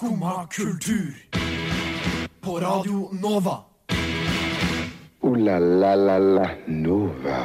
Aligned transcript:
Skumma 0.00 0.46
kultur. 0.46 1.14
På 2.40 2.60
Radio 2.60 3.10
Nova. 3.12 3.58
O-la-la-la-la 5.20 6.46
Nova. 6.66 7.40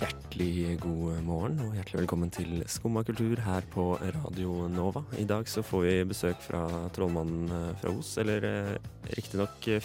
Hjertelig 0.00 0.80
god 0.82 1.22
morgen 1.22 1.60
og 1.62 1.76
hjertelig 1.76 2.00
velkommen 2.00 2.34
til 2.34 2.64
Skumma 2.66 3.04
kultur 3.06 3.38
her 3.46 3.62
på 3.70 3.86
Radio 4.02 4.66
Nova. 4.66 5.04
I 5.14 5.28
dag 5.30 5.46
så 5.46 5.62
får 5.62 5.86
vi 5.86 5.94
besøk 6.16 6.42
fra 6.42 6.64
trollmannen 6.90 7.54
eh, 7.54 7.70
fra 7.78 7.94
Os, 7.94 8.16
eller 8.18 8.48
eh, 8.50 8.90
riktignok 9.14 9.70
eh, 9.70 9.78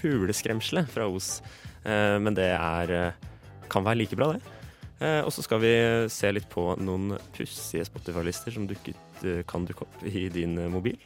fugleskremselet 0.00 0.88
fra 0.88 1.04
Os. 1.12 1.42
Eh, 1.84 2.16
men 2.16 2.32
det 2.40 2.48
er 2.56 2.96
eh, 2.96 3.30
kan 3.68 3.84
være 3.84 4.00
like 4.06 4.16
bra, 4.16 4.32
det. 4.32 4.61
Eh, 5.02 5.20
og 5.26 5.32
så 5.34 5.42
skal 5.42 5.58
vi 5.62 5.72
se 6.12 6.30
litt 6.30 6.48
på 6.52 6.62
noen 6.78 7.16
pussige 7.34 7.86
Spotify-lister 7.88 8.54
som 8.54 8.68
dukket, 8.70 8.98
eh, 9.26 9.42
kan 9.48 9.66
dukke 9.66 9.86
opp 9.86 10.02
i 10.06 10.28
din 10.30 10.54
eh, 10.58 10.70
mobil. 10.70 10.98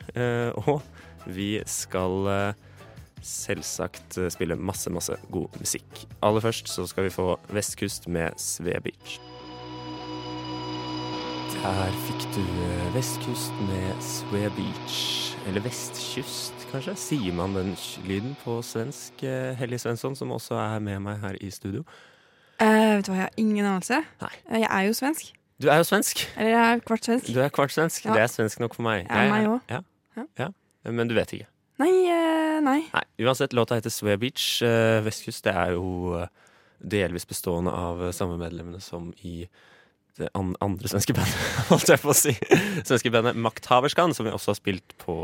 Og 0.67 0.83
vi 1.33 1.57
skal 1.67 2.55
selvsagt 3.27 4.19
spille 4.31 4.59
masse, 4.61 4.91
masse 4.93 5.17
god 5.33 5.57
musikk. 5.59 6.05
Aller 6.23 6.45
først 6.45 6.69
så 6.71 6.85
skal 6.87 7.09
vi 7.09 7.15
få 7.15 7.33
Vestkust 7.51 8.07
med 8.13 8.37
Sve 8.39 8.77
Beach. 8.85 9.17
Der 11.57 11.97
fikk 12.07 12.27
du 12.37 12.45
Vestkust 12.95 13.57
med 13.67 14.03
Sve 14.05 14.51
Beach. 14.55 15.01
Eller 15.49 15.65
Vestkyst, 15.65 16.69
kanskje? 16.71 16.95
Sier 17.01 17.35
man 17.35 17.57
den 17.57 17.73
lyden 18.07 18.37
på 18.45 18.61
svensk? 18.67 19.25
Hellig 19.59 19.81
Svensson, 19.83 20.15
som 20.19 20.35
også 20.37 20.59
er 20.61 20.85
med 20.85 21.03
meg 21.03 21.19
her 21.25 21.41
i 21.41 21.51
studio. 21.55 21.83
Eh, 22.61 22.97
vet 22.97 23.05
du 23.07 23.11
hva, 23.13 23.17
jeg 23.19 23.27
har 23.27 23.35
ingen 23.43 23.67
anelse. 23.69 23.99
Nei. 24.23 24.33
Eh, 24.51 24.61
Jeg 24.63 24.71
er 24.71 24.87
jo 24.89 24.95
svensk. 24.97 25.33
Du 25.61 25.69
er 25.73 25.81
jo 25.81 25.87
svensk. 25.89 26.23
Eller 26.37 26.51
jeg 26.53 26.77
er 26.77 26.81
kvart 26.85 27.05
svensk. 27.09 27.29
Du 27.33 27.41
er 27.41 27.51
kvart 27.53 27.73
svensk. 27.73 28.05
Ja. 28.05 28.15
Det 28.17 28.23
er 28.27 28.33
svensk 28.33 28.61
nok 28.61 28.75
for 28.77 28.83
meg. 28.85 29.07
Jeg- 29.09 29.31
meg 29.31 29.47
også. 29.49 29.63
Ja. 29.71 30.25
Ja. 30.39 30.49
Men 30.85 31.09
du 31.09 31.15
vet 31.15 31.33
ikke. 31.33 31.47
Nei, 31.79 31.91
uh, 32.09 32.61
nei. 32.65 32.79
Nei, 32.95 33.03
uansett, 33.21 33.53
låta 33.53 33.75
heter 33.77 33.91
Sway 33.93 34.17
Beach. 34.17 34.63
Uh, 34.63 35.03
Vestkyst 35.05 35.43
det 35.45 35.53
er 35.55 35.73
jo 35.77 36.27
delvis 36.81 37.25
bestående 37.29 37.73
av 37.73 38.01
samme 38.13 38.39
medlemmene 38.39 38.81
som 38.81 39.13
i 39.25 39.47
det 40.17 40.31
andre 40.35 40.89
svenske 40.89 41.13
bandet, 41.13 41.37
holdt 41.69 41.89
jeg 41.93 42.01
på 42.01 42.09
å 42.09 42.17
si. 42.17 42.33
Svenske 42.89 43.11
bandet 43.13 43.37
Makthaverskan, 43.37 44.15
som 44.17 44.25
vi 44.25 44.33
også 44.33 44.55
har 44.55 44.61
spilt 44.61 44.95
på. 45.03 45.19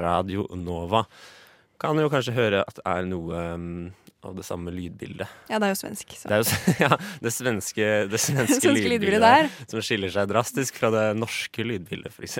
Radio 0.00 0.46
Nova. 0.56 1.04
Kan 1.80 1.96
jo 2.00 2.08
kanskje 2.12 2.32
høre 2.36 2.62
at 2.66 2.76
det 2.80 2.86
er 2.88 3.04
noe 3.08 3.42
mm, 4.20 4.28
av 4.28 4.36
det 4.36 4.44
samme 4.44 4.70
lydbildet. 4.74 5.28
Ja, 5.48 5.58
det 5.58 5.68
er 5.68 5.74
jo 5.74 5.78
svensk. 5.80 6.16
Så. 6.16 6.28
Det 6.28 6.36
er 6.36 6.42
jo 6.42 6.74
ja, 6.84 6.98
det 7.24 7.32
svenske, 7.34 7.86
det 8.10 8.20
svenske, 8.26 8.58
Svenske 8.60 8.88
lydbildet 8.88 9.24
der. 9.24 9.50
som 9.70 9.84
skiller 9.84 10.12
seg 10.14 10.28
drastisk 10.30 10.80
fra 10.80 10.92
det 10.94 11.06
norske 11.18 11.64
lydbildet, 11.66 12.12
f.eks. 12.12 12.38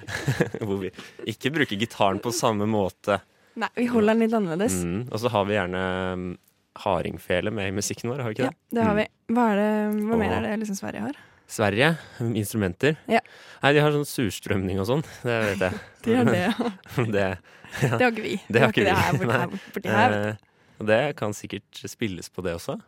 Hvor 0.64 0.80
vi 0.82 0.90
ikke 1.30 1.54
bruker 1.54 1.78
gitaren 1.80 2.22
på 2.22 2.34
samme 2.34 2.68
måte. 2.70 3.20
Nei, 3.60 3.70
vi 3.78 3.86
holder 3.90 4.14
den 4.14 4.24
litt 4.26 4.34
annerledes. 4.34 4.80
Mm, 4.82 5.04
og 5.12 5.20
så 5.22 5.30
har 5.30 5.46
vi 5.46 5.54
gjerne 5.54 5.84
mm, 6.18 6.32
hardingfele 6.84 7.52
med 7.54 7.70
i 7.70 7.76
musikken 7.76 8.10
vår, 8.10 8.24
har 8.24 8.32
vi 8.32 8.38
ikke 8.38 8.48
det? 8.48 8.50
Ja, 8.50 8.58
det? 8.58 8.80
det 8.80 8.88
har 8.88 8.98
vi. 8.98 9.06
Hva, 9.30 9.46
er 9.52 9.62
det, 9.62 9.70
hva 10.08 10.18
mer 10.18 10.36
er 10.40 10.48
det 10.48 10.58
liksom 10.64 10.80
Sverige 10.80 11.06
har? 11.06 11.22
Sverige, 11.54 11.90
mm, 12.18 12.32
instrumenter. 12.40 12.96
Ja. 13.06 13.20
Nei, 13.62 13.72
de 13.76 13.82
har 13.84 13.92
sånn 13.94 14.08
surstrømning 14.08 14.80
og 14.82 14.88
sånn. 14.88 15.04
Det 15.22 15.36
vet 15.44 15.62
jeg. 15.66 15.82
De 16.06 16.16
har 16.18 16.30
det, 16.30 16.40
ja. 16.40 16.70
det, 16.96 17.28
Det 17.78 18.00
har 18.00 18.10
ikke 18.10 18.24
vi. 18.24 18.34
Det 18.48 18.64
har 18.64 18.72
ikke 18.72 18.86
det 18.88 18.96
vi. 18.96 19.28
Nei. 19.28 19.38
her. 19.38 19.54
Borti 19.76 19.94
her. 19.94 20.18
Det 20.82 21.16
kan 21.16 21.32
sikkert 21.32 21.84
spilles 21.86 22.28
på 22.30 22.42
det 22.42 22.54
også. 22.56 22.80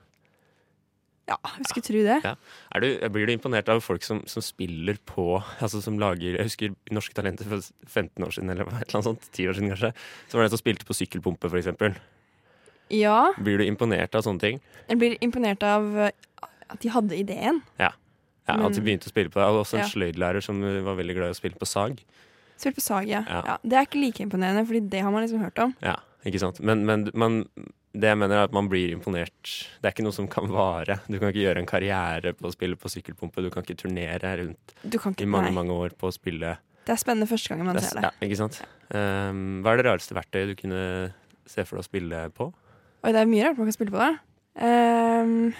Ja, 1.27 1.37
jeg 1.59 1.67
skulle 1.67 1.83
tro 1.83 2.03
det. 2.07 2.17
Ja. 2.23 2.35
Er 2.75 2.81
du, 2.85 3.09
blir 3.11 3.27
du 3.27 3.33
imponert 3.35 3.69
av 3.73 3.81
folk 3.83 4.05
som, 4.07 4.21
som 4.31 4.43
spiller 4.47 4.95
på 5.11 5.41
Altså 5.59 5.81
som 5.83 5.97
lager 5.99 6.37
Jeg 6.39 6.47
husker 6.47 6.75
Norske 6.95 7.17
Talenter 7.19 7.49
for 7.51 7.65
15 7.91 8.23
år 8.23 8.31
siden, 8.37 8.53
eller 8.53 8.63
et 8.69 8.77
eller 8.87 9.01
annet 9.01 9.09
sånt. 9.09 9.27
10 9.35 9.49
år 9.51 9.57
siden 9.59 9.73
kanskje. 9.73 9.91
Så 10.31 10.39
var 10.39 10.47
det 10.47 10.53
som 10.55 10.61
spilte 10.63 10.87
på 10.87 10.95
sykkelpumpe, 10.95 11.51
for 11.51 11.59
eksempel. 11.59 11.97
Ja, 12.95 13.33
Blir 13.43 13.59
du 13.59 13.65
imponert 13.67 14.15
av 14.15 14.23
sånne 14.23 14.39
ting? 14.39 14.61
jeg 14.87 14.99
blir 15.03 15.17
imponert 15.21 15.65
av 15.67 15.89
eh, 15.99 16.11
at 16.71 16.79
de 16.85 16.89
hadde 16.95 17.17
ideen. 17.19 17.59
Ja, 17.83 17.91
Men- 18.47 18.63
At 18.69 18.75
de 18.79 18.81
begynte 18.87 19.09
å 19.09 19.11
spille 19.11 19.29
på 19.35 19.41
det. 19.43 19.49
Og 19.51 19.65
også 19.65 19.81
en 19.81 19.83
Ja. 19.83 19.91
sløydlærer 19.91 20.41
som 20.43 20.61
var 20.63 20.95
veldig 20.95 21.15
glad 21.17 21.27
i 21.27 21.35
å 21.35 21.41
spille 21.41 21.59
på 21.59 21.67
sag. 21.67 21.99
Spille 22.57 22.75
på 22.79 22.81
sag, 22.81 23.09
ja. 23.11 23.25
Ja. 23.27 23.43
ja. 23.45 23.57
Det 23.67 23.73
er 23.75 23.83
ikke 23.89 23.99
like 24.01 24.23
imponerende, 24.23 24.63
Fordi 24.65 24.89
det 24.89 25.03
har 25.03 25.11
man 25.11 25.27
liksom 25.27 25.43
hørt 25.43 25.59
om. 25.59 25.75
Ja, 25.83 25.97
ikke 26.27 26.41
sant? 26.43 26.59
Men, 26.67 26.83
men 26.89 27.07
man, 27.15 27.37
det 27.97 28.11
jeg 28.11 28.19
mener 28.21 28.41
er 28.43 28.49
at 28.49 28.55
man 28.57 28.69
blir 28.71 28.91
imponert. 28.93 29.53
Det 29.81 29.89
er 29.89 29.95
ikke 29.95 30.05
noe 30.07 30.17
som 30.17 30.27
kan 30.31 30.51
vare. 30.53 30.99
Du 31.07 31.17
kan 31.21 31.31
ikke 31.31 31.45
gjøre 31.47 31.63
en 31.63 31.69
karriere 31.71 32.35
på 32.37 32.49
å 32.51 32.55
spille 32.55 32.77
på 32.81 32.91
sykkelpumpe. 32.93 33.45
Du 33.45 33.51
kan 33.55 33.65
ikke 33.65 33.79
turnere 33.87 34.33
rundt 34.43 34.75
ikke, 34.85 35.15
i 35.23 35.29
mange 35.31 35.53
nei. 35.53 35.57
mange 35.61 35.77
år 35.77 35.95
på 35.99 36.11
å 36.11 36.15
spille 36.15 36.57
Det 36.87 36.95
er 36.95 37.01
spennende 37.03 37.27
første 37.31 37.51
gangen 37.55 37.67
man 37.67 37.79
Det 37.79 37.85
er- 37.85 37.89
ser 37.89 38.01
det. 38.01 38.11
Ja, 38.11 38.27
ikke 38.29 38.37
sant? 38.43 38.61
Um, 38.95 39.63
hva 39.65 39.73
er 39.73 39.81
det 39.81 39.87
rareste 39.89 40.15
verktøyet 40.15 40.53
du 40.53 40.55
kunne 40.61 40.83
se 41.47 41.65
for 41.65 41.79
deg 41.79 41.83
å 41.83 41.89
spille 41.89 42.21
på? 42.35 42.53
Oi, 43.03 43.13
det 43.13 43.23
er 43.23 43.27
mye 43.31 43.45
rart 43.47 43.59
man 43.59 43.67
kan 43.67 43.75
spille 43.79 43.95
på 43.95 43.99
da. 44.03 44.13
Ehm, 44.63 45.55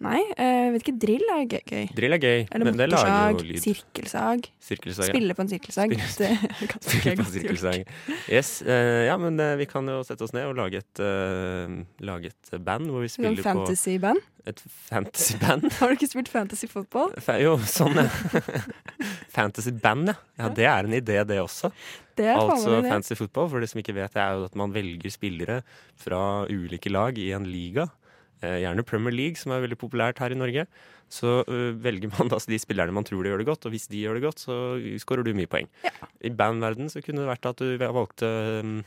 nei, 0.00 0.20
eh, 0.36 0.50
jeg 0.64 0.72
vet 0.74 0.82
ikke. 0.86 0.94
Drill 1.02 1.26
er 1.34 1.42
gøy. 1.50 1.84
Drill 1.96 2.16
er 2.16 2.20
gøy, 2.22 2.38
Eller 2.50 2.64
men 2.70 2.78
det 2.80 2.86
lager 2.90 3.10
motorsag, 3.10 3.40
jo 3.44 3.48
lyd. 3.50 3.60
sirkelsag. 3.64 4.48
Sirkelsag. 4.70 5.06
ja. 5.06 5.12
Spille 5.14 5.36
på 5.36 5.44
en 5.44 5.50
sirkelsag. 5.52 5.94
Spille- 6.14 6.80
Spille 6.86 7.14
på 7.20 7.26
en 7.26 7.32
sirkelsag. 7.34 7.84
Yes, 8.30 8.52
Uh, 8.64 9.04
ja, 9.06 9.16
men 9.20 9.38
uh, 9.40 9.54
vi 9.60 9.66
kan 9.70 9.86
jo 9.88 10.00
sette 10.06 10.22
oss 10.26 10.32
ned 10.36 10.46
og 10.50 10.56
lage 10.58 10.80
et, 10.82 11.00
uh, 11.04 11.80
lage 12.04 12.32
et 12.32 12.52
band 12.64 12.88
hvor 12.92 13.04
vi 13.04 13.08
spiller 13.12 13.40
på 13.42 13.46
fantasy-band. 13.50 14.20
et 14.46 14.60
fantasy-band. 14.90 15.68
Har 15.80 15.88
du 15.92 15.96
ikke 15.98 16.08
spilt 16.10 16.28
fantasy 16.32 16.66
fotball? 16.70 17.12
Fa- 17.20 17.38
Jo, 17.40 17.56
sånn, 17.68 17.96
ja. 18.00 18.08
Fantasy-band, 19.36 20.08
ja. 20.12 20.16
ja. 20.40 20.48
Det 20.54 20.66
er 20.66 20.88
en 20.88 20.96
idé, 20.96 21.18
det 21.28 21.40
også. 21.42 21.70
Det 22.18 22.26
er 22.28 22.36
Altså 22.40 22.80
fantasy 22.84 23.16
football, 23.16 23.48
for 23.52 23.62
det 23.62 23.70
som 23.70 23.80
ikke 23.80 23.94
vet, 23.96 24.12
det 24.16 24.20
er 24.22 24.36
jo 24.40 24.44
at 24.48 24.56
man 24.58 24.72
velger 24.74 25.12
spillere 25.12 25.60
fra 26.00 26.22
ulike 26.50 26.90
lag 26.92 27.16
i 27.20 27.30
en 27.36 27.46
liga. 27.48 27.86
Eh, 28.40 28.62
gjerne 28.62 28.84
Premier 28.86 29.12
League, 29.12 29.36
som 29.36 29.52
er 29.52 29.64
veldig 29.66 29.76
populært 29.80 30.20
her 30.22 30.32
i 30.32 30.38
Norge. 30.38 30.64
Så 31.12 31.40
øh, 31.44 31.74
velger 31.82 32.12
man 32.14 32.30
da 32.32 32.38
de 32.40 32.58
spillerne 32.60 32.94
man 32.94 33.04
tror 33.04 33.20
de 33.22 33.32
gjør 33.32 33.42
det 33.42 33.50
godt, 33.50 33.66
og 33.66 33.74
hvis 33.74 33.88
de 33.90 34.00
gjør 34.00 34.16
det 34.16 34.24
godt, 34.24 34.40
så 34.46 34.54
skårer 35.02 35.26
du 35.26 35.34
mye 35.36 35.50
poeng. 35.50 35.68
Ja. 35.84 35.92
I 36.24 36.32
bandverden 36.32 36.88
så 36.92 37.02
kunne 37.04 37.24
det 37.24 37.32
vært 37.32 37.50
at 37.50 37.60
du 37.60 37.76
valgte 37.80 38.30
um, 38.64 38.78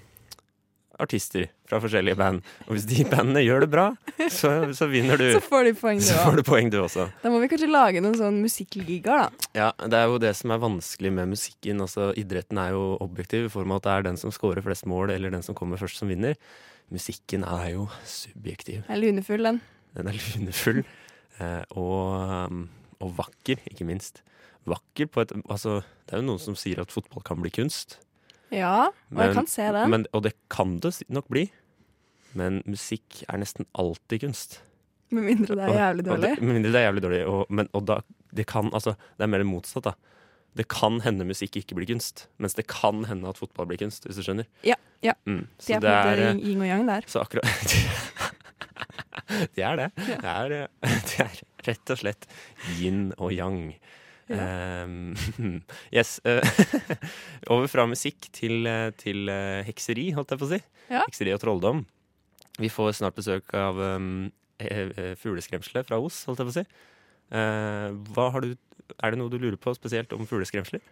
artister 1.03 1.45
fra 1.69 1.79
forskjellige 1.83 2.17
band. 2.19 2.41
Og 2.67 2.75
hvis 2.75 2.87
de 2.89 3.05
bandene 3.09 3.43
gjør 3.43 3.65
det 3.65 3.69
bra, 3.73 3.85
så, 4.31 4.51
så 4.75 4.87
vinner 4.91 5.19
du. 5.19 5.25
Så 5.35 5.41
får 5.45 5.69
poeng, 5.79 6.01
du 6.01 6.07
Så 6.07 6.17
får 6.23 6.39
du 6.39 6.43
poeng, 6.47 6.71
du 6.73 6.79
også. 6.81 7.07
Da 7.23 7.31
må 7.33 7.41
vi 7.43 7.49
kanskje 7.51 7.69
lage 7.71 8.03
noen 8.03 8.17
sånn 8.19 8.41
musikkligaer, 8.43 9.25
da. 9.25 9.49
Ja, 9.57 9.69
Det 9.83 9.99
er 9.99 10.11
jo 10.11 10.19
det 10.23 10.33
som 10.39 10.53
er 10.55 10.61
vanskelig 10.63 11.13
med 11.15 11.33
musikken. 11.35 11.81
Altså, 11.85 12.11
Idretten 12.19 12.59
er 12.61 12.75
jo 12.75 12.83
objektiv 13.03 13.47
i 13.47 13.53
form 13.53 13.75
av 13.75 13.81
at 13.81 13.87
det 13.87 13.95
er 13.95 14.07
den 14.09 14.21
som 14.21 14.33
scorer 14.35 14.65
flest 14.65 14.87
mål, 14.89 15.13
eller 15.15 15.33
den 15.33 15.45
som 15.45 15.57
kommer 15.57 15.81
først, 15.81 16.01
som 16.01 16.11
vinner. 16.11 16.37
Musikken 16.93 17.45
er 17.47 17.73
jo 17.73 17.87
subjektiv. 18.07 18.83
Den 18.87 18.97
er 18.97 19.01
lunefull, 19.01 19.47
den. 19.49 19.61
Den 19.97 20.09
er 20.09 20.17
lunefull 20.19 20.83
eh, 20.83 21.63
og, 21.79 22.53
og 23.03 23.17
vakker, 23.17 23.61
ikke 23.71 23.87
minst. 23.87 24.23
Vakker 24.69 25.09
på 25.11 25.23
et 25.23 25.33
Altså, 25.43 25.81
det 26.07 26.15
er 26.15 26.21
jo 26.21 26.29
noen 26.31 26.41
som 26.41 26.55
sier 26.59 26.79
at 26.83 26.93
fotball 26.93 27.23
kan 27.25 27.41
bli 27.41 27.51
kunst. 27.53 27.97
Ja, 28.53 28.89
og 29.11 29.21
jeg 29.23 29.33
kan 29.37 29.47
se 29.49 29.65
det. 29.75 29.83
Men, 29.89 30.05
og 30.13 30.23
det 30.27 30.33
kan 30.53 30.75
det 30.83 30.93
nok 31.09 31.29
bli. 31.33 31.47
Men 32.37 32.61
musikk 32.69 33.23
er 33.27 33.41
nesten 33.41 33.65
alltid 33.77 34.23
kunst. 34.25 34.59
Med 35.13 35.25
mindre 35.27 35.57
det 35.57 35.65
er 35.67 35.73
jævlig 35.77 36.03
Og 36.05 36.09
dårlig. 36.09 36.29
det, 36.37 36.41
med 36.45 36.55
mindre 36.57 36.71
det 36.73 36.79
er 36.81 36.87
jævlig 36.87 37.03
dårlig. 37.05 37.21
Og, 37.29 37.41
men, 37.53 37.69
og 37.77 37.85
da, 37.89 37.99
det 38.33 38.45
kan, 38.49 38.69
altså, 38.73 38.95
det 39.17 39.25
er 39.27 39.31
mer 39.33 39.45
motsatt, 39.45 39.89
da. 39.89 39.93
Det 40.57 40.67
kan 40.69 40.99
hende 41.01 41.25
musikk 41.25 41.55
ikke 41.57 41.73
blir 41.77 41.89
kunst, 41.89 42.27
mens 42.37 42.53
det 42.53 42.67
kan 42.69 43.05
hende 43.09 43.29
at 43.29 43.39
fotball 43.41 43.65
blir 43.69 43.79
kunst, 43.81 44.05
hvis 44.05 44.19
du 44.19 44.25
skjønner. 44.25 44.45
Ja, 44.65 44.75
ja. 45.05 45.13
Mm. 45.25 45.47
Så 45.57 45.77
er 45.77 45.81
på 45.81 45.89
en 45.89 46.05
måte 46.05 46.45
yin 46.45 46.61
og 46.61 46.69
yang 46.69 46.85
der. 46.89 47.01
Så 47.09 47.23
akkurat 47.25 47.49
Det 49.55 49.63
er 49.65 49.75
det. 49.79 49.87
Det 49.97 50.29
er, 50.29 50.53
det 51.09 51.19
er 51.25 51.39
rett 51.67 51.93
og 51.93 51.97
slett 52.01 52.27
yin 52.77 53.07
og 53.17 53.33
yang. 53.33 53.73
Um, 54.31 55.15
yes. 55.95 56.19
eh, 56.23 56.41
over 57.51 57.67
fra 57.67 57.85
musikk 57.89 58.29
til, 58.35 58.63
eh, 58.69 58.91
til 58.99 59.27
eh, 59.31 59.63
hekseri, 59.67 60.11
holdt 60.15 60.31
jeg 60.31 60.41
på 60.41 60.47
å 60.47 60.53
si. 60.53 60.61
Ja. 60.89 61.03
Hekseri 61.03 61.35
og 61.35 61.41
trolldom. 61.43 61.83
Vi 62.61 62.69
får 62.71 62.95
snart 62.99 63.17
besøk 63.17 63.49
av 63.57 63.79
um, 63.81 64.29
fugleskremselet 64.61 65.87
fra 65.89 65.97
Os, 65.99 66.21
holdt 66.29 66.43
jeg 66.43 66.49
på 66.49 66.53
å 66.53 66.57
si. 66.59 66.65
Uh, 67.33 68.41
du, 68.45 68.51
er 69.01 69.13
det 69.13 69.19
noe 69.19 69.31
du 69.31 69.39
lurer 69.41 69.57
på 69.57 69.73
spesielt 69.75 70.13
om 70.13 70.27
fugleskremsler? 70.29 70.83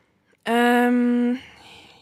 Um, 0.50 1.38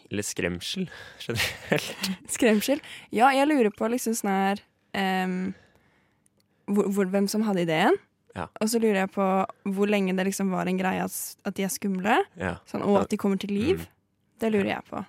Eller 0.07 0.23
skremsel 0.23 0.87
generelt? 1.25 2.11
skremsel. 2.31 2.79
Ja, 3.11 3.33
jeg 3.35 3.49
lurer 3.51 3.73
på 3.75 3.89
liksom 3.91 4.15
sånn 4.15 4.31
her 4.31 4.63
um, 4.95 5.41
hvor, 6.69 6.87
hvor, 6.87 7.11
Hvem 7.11 7.27
som 7.27 7.43
hadde 7.43 7.67
ideen. 7.67 7.99
Ja. 8.35 8.45
Og 8.61 8.69
så 8.69 8.79
lurer 8.81 9.01
jeg 9.03 9.11
på 9.11 9.25
hvor 9.73 9.89
lenge 9.89 10.13
det 10.17 10.27
liksom 10.27 10.51
var 10.53 10.69
en 10.69 10.77
greie 10.79 11.01
at, 11.03 11.53
de 11.55 11.65
er 11.65 11.73
skumle, 11.73 12.19
Ja. 12.37 12.57
sånn, 12.69 12.83
og 12.85 13.01
at 13.03 13.09
de 13.09 13.17
kommer 13.17 13.39
til 13.41 13.53
liv. 13.55 13.79
Mm. 13.81 13.87
Det 14.39 14.51
lurer 14.53 14.71
jeg 14.75 14.85
på. 14.89 15.03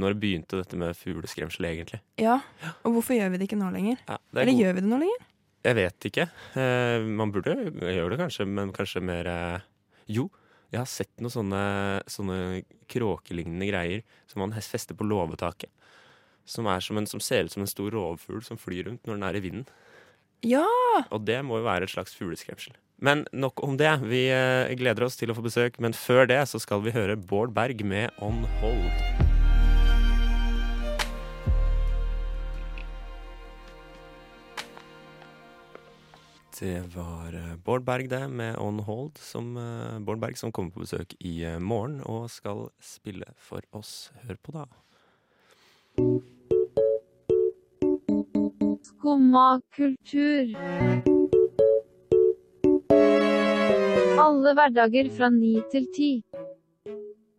Når 0.00 0.14
begynte 0.22 0.58
dette 0.60 0.78
med 0.78 0.96
fugleskremsel, 0.96 1.66
egentlig? 1.66 2.00
Ja, 2.16 2.40
Og 2.84 2.94
hvorfor 2.94 3.16
gjør 3.16 3.32
vi 3.32 3.38
det 3.38 3.48
ikke 3.48 3.58
nå 3.58 3.72
lenger? 3.74 3.98
Ja, 4.08 4.18
er 4.34 4.42
Eller 4.42 4.52
gjør 4.54 4.74
vi 4.76 4.80
det 4.84 4.90
nå 4.90 4.98
lenger? 5.02 5.26
Jeg 5.64 5.76
vet 5.76 6.06
ikke. 6.08 6.28
Eh, 6.56 7.02
man 7.04 7.32
burde 7.34 7.52
gjøre 7.74 8.14
det 8.14 8.20
kanskje, 8.22 8.46
men 8.48 8.72
kanskje 8.72 9.02
mer 9.04 9.26
eh, 9.26 9.60
Jo, 10.08 10.30
Jeg 10.72 10.78
har 10.78 10.86
sett 10.86 11.10
noen 11.18 11.34
sånne, 11.34 11.60
sånne 12.06 12.62
kråkelignende 12.88 13.66
greier 13.66 14.02
som 14.30 14.38
man 14.44 14.52
fester 14.54 14.94
på 14.94 15.02
låvetaket. 15.02 15.68
Som, 16.46 16.66
som, 16.80 17.06
som 17.06 17.20
ser 17.20 17.44
ut 17.44 17.52
som 17.52 17.62
en 17.62 17.70
stor 17.70 17.90
rovfugl 17.90 18.40
som 18.46 18.56
flyr 18.56 18.86
rundt 18.86 19.04
når 19.04 19.18
den 19.18 19.26
er 19.26 19.34
i 19.38 19.42
vinden. 19.42 19.66
Ja! 20.46 20.66
Og 21.12 21.24
det 21.28 21.40
må 21.44 21.60
jo 21.60 21.66
være 21.68 21.84
et 21.84 21.92
slags 21.92 22.14
fugleskremsel. 22.16 22.72
Men 23.00 23.24
nok 23.32 23.60
om 23.64 23.76
det. 23.80 23.92
Vi 24.08 24.26
eh, 24.32 24.72
gleder 24.76 25.04
oss 25.06 25.16
til 25.20 25.32
å 25.32 25.36
få 25.36 25.44
besøk, 25.44 25.78
men 25.80 25.96
før 25.96 26.28
det 26.28 26.40
så 26.48 26.60
skal 26.60 26.82
vi 26.84 26.94
høre 26.96 27.16
Bård 27.16 27.52
Berg 27.56 27.80
med 27.84 28.12
On 28.24 28.44
Hold. 28.60 28.88
Det 36.60 36.76
var 36.92 37.36
eh, 37.36 37.56
Bård 37.64 37.84
Berg 37.88 38.08
det, 38.12 38.26
med 38.28 38.56
On 38.60 38.80
Hold. 38.84 39.20
Som, 39.20 39.54
eh, 39.60 39.96
Bård 40.04 40.20
Berg 40.20 40.40
som 40.40 40.52
kommer 40.52 40.72
på 40.76 40.84
besøk 40.84 41.16
i 41.20 41.40
morgen 41.60 42.00
og 42.04 42.28
skal 42.32 42.68
spille 42.84 43.32
for 43.40 43.64
oss. 43.76 44.10
Hør 44.24 44.40
på, 44.40 44.56
da. 44.56 44.68
Skumma 49.00 49.60
kultur. 49.76 50.50
Alle 54.20 54.52
hverdager 54.58 55.08
fra 55.16 55.30
ni 55.32 55.54
til 55.72 55.86
ti. 55.96 56.08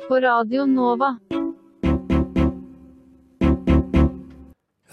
På 0.08 0.18
Radio 0.26 0.66
Nova. 0.66 1.12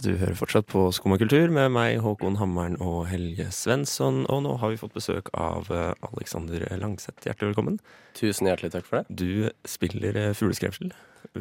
Du 0.05 0.13
hører 0.13 0.37
fortsatt 0.37 0.69
på 0.69 0.85
Skummakultur 0.93 1.49
med 1.49 1.73
meg, 1.73 2.03
Håkon 2.05 2.37
Hammeren 2.37 2.77
og 2.85 3.07
Helge 3.09 3.49
Svensson. 3.49 4.27
Og 4.29 4.45
nå 4.45 4.59
har 4.61 4.69
vi 4.69 4.83
fått 4.85 4.93
besøk 4.93 5.33
av 5.33 5.73
eh, 5.73 5.95
Alexander 6.13 6.69
Langseth. 6.77 7.25
Hjertelig 7.25 7.55
velkommen. 7.55 7.81
Tusen 8.13 8.53
hjertelig 8.53 8.77
takk 8.77 8.85
for 8.85 9.01
det. 9.01 9.17
Du 9.17 9.49
spiller 9.65 10.21
eh, 10.21 10.35
fugleskremsel. 10.37 10.93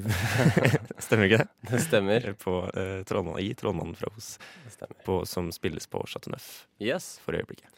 Stemmer 1.05 1.27
ikke 1.29 1.39
det? 1.43 1.47
Det 1.71 1.81
stemmer. 1.83 2.27
På, 2.43 2.57
eh, 2.73 3.01
Trollmann, 3.07 3.39
I 3.43 3.51
Trollmannen 3.57 3.95
fra 3.97 4.09
Os, 4.17 4.35
på, 5.05 5.21
som 5.29 5.49
spilles 5.55 5.87
på 5.91 6.01
Chateau 6.09 6.33
Neuf 6.33 6.65
Yes, 6.83 7.17
for 7.23 7.37
øyeblikket. 7.37 7.69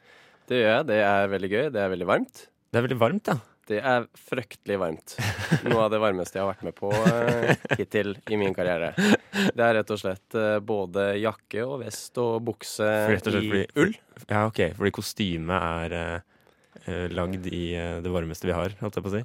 det 0.49 0.63
gjør 0.63 0.73
jeg. 0.79 0.87
Det 0.89 0.99
er 1.05 1.29
veldig 1.35 1.49
gøy. 1.53 1.63
Det 1.75 1.81
er 1.85 1.93
veldig 1.95 2.07
varmt. 2.09 2.45
Det 2.69 2.79
er 2.81 2.85
veldig 2.87 2.99
varmt, 3.01 3.29
ja. 3.31 3.37
Det 3.69 3.77
er 3.85 4.05
fryktelig 4.17 4.79
varmt. 4.81 5.11
Noe 5.67 5.83
av 5.83 5.91
det 5.93 5.99
varmeste 6.01 6.39
jeg 6.39 6.41
har 6.41 6.55
vært 6.55 6.63
med 6.65 6.73
på 6.79 6.89
eh, 6.89 7.51
hittil 7.77 8.15
i 8.33 8.39
min 8.41 8.55
karriere. 8.57 8.87
Det 9.53 9.61
er 9.61 9.75
rett 9.77 9.91
og 9.93 9.99
slett 10.01 10.37
eh, 10.39 10.55
både 10.65 11.11
jakke 11.21 11.61
og 11.67 11.83
vest 11.83 12.17
og 12.21 12.39
bukse 12.47 12.87
Rett 13.11 13.29
og 13.29 13.35
slett 13.35 13.45
i 13.45 13.51
fordi- 13.51 13.83
ull. 13.83 13.93
Ja, 14.25 14.41
ok, 14.49 14.63
fordi 14.79 14.93
kostymet 14.97 15.67
er 15.85 15.95
eh, 15.99 17.05
lagd 17.13 17.45
i 17.53 17.61
det 18.01 18.09
varmeste 18.13 18.49
vi 18.49 18.57
har, 18.57 18.73
holdt 18.81 18.97
jeg 18.97 19.05
på 19.05 19.11
å 19.13 19.15
si. 19.19 19.23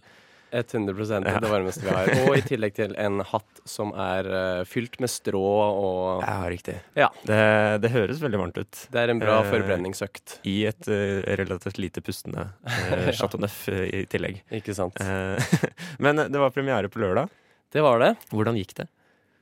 100 0.54 1.24
Ja. 1.26 1.40
det 1.40 1.50
varmeste 1.50 1.82
vi 1.84 1.90
har. 1.90 2.10
Og 2.28 2.36
i 2.38 2.42
tillegg 2.46 2.74
til 2.76 2.94
en 3.00 3.20
hatt 3.26 3.62
som 3.68 3.90
er 3.98 4.28
uh, 4.28 4.64
fylt 4.68 4.98
med 5.02 5.10
strå 5.10 5.42
og 5.42 6.22
Ja, 6.22 6.36
riktig. 6.50 6.76
Ja. 6.98 7.08
Det, 7.26 7.38
det 7.82 7.90
høres 7.94 8.22
veldig 8.22 8.40
varmt 8.40 8.60
ut. 8.60 8.84
Det 8.92 9.02
er 9.02 9.12
en 9.12 9.22
bra 9.22 9.40
uh, 9.42 9.48
forbrenningsøkt. 9.50 10.38
I 10.46 10.56
et 10.70 10.88
uh, 10.90 11.24
relativt 11.40 11.80
lite 11.82 12.04
pustende 12.04 12.46
uh, 12.68 13.10
Chateau 13.12 13.42
Neuf 13.42 13.64
i 13.68 14.04
tillegg. 14.10 14.42
Ikke 14.54 14.76
sant? 14.76 15.00
Men 16.04 16.22
det 16.22 16.40
var 16.40 16.54
premiere 16.54 16.90
på 16.92 17.02
lørdag. 17.02 17.32
Det 17.74 17.82
var 17.82 18.00
det. 18.02 18.14
Hvordan 18.30 18.58
gikk 18.60 18.76
det? 18.78 18.88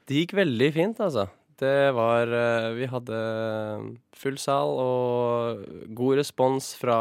Det 0.09 0.23
gikk 0.23 0.37
veldig 0.41 0.73
fint, 0.75 1.01
altså. 1.05 1.29
Det 1.63 1.93
var 1.95 2.27
Vi 2.75 2.89
hadde 2.91 3.19
full 4.19 4.39
sal 4.41 4.73
og 4.83 5.61
god 5.95 6.19
respons 6.19 6.73
fra 6.81 6.97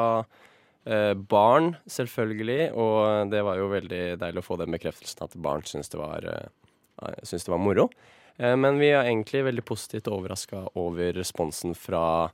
barn, 0.83 1.75
selvfølgelig. 1.85 2.71
Og 2.73 3.29
det 3.29 3.43
var 3.45 3.59
jo 3.59 3.67
veldig 3.69 4.01
deilig 4.21 4.41
å 4.41 4.45
få 4.45 4.57
den 4.61 4.73
bekreftelsen 4.73 5.27
at 5.27 5.35
barn 5.37 5.61
syns 5.67 5.91
det 5.93 5.99
var, 6.01 6.25
eh, 6.25 7.19
syntes 7.21 7.45
det 7.45 7.53
var 7.53 7.61
moro. 7.61 7.89
Eh, 8.37 8.55
men 8.55 8.79
vi 8.81 8.89
er 8.89 9.05
egentlig 9.05 9.43
veldig 9.45 9.65
positivt 9.67 10.09
overraska 10.11 10.67
over 10.79 11.13
responsen 11.13 11.75
fra 11.77 12.31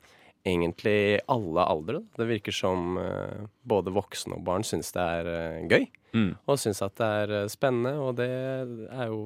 egentlig 0.47 1.19
alle 1.27 1.65
aldre. 1.67 2.01
Det 2.15 2.27
virker 2.29 2.55
som 2.55 2.97
eh, 3.01 3.47
både 3.67 3.91
voksne 3.91 4.37
og 4.37 4.45
barn 4.47 4.63
syns 4.63 4.93
det 4.95 5.03
er 5.03 5.33
eh, 5.33 5.63
gøy 5.67 5.87
Mm. 6.15 6.37
og 6.47 6.55
syns 6.57 6.79
at 6.81 6.95
det 6.97 7.05
er 7.05 7.31
eh, 7.35 7.49
spennende, 7.51 7.91
og 7.99 8.15
det 8.15 8.29
er 8.31 9.09
jo 9.11 9.17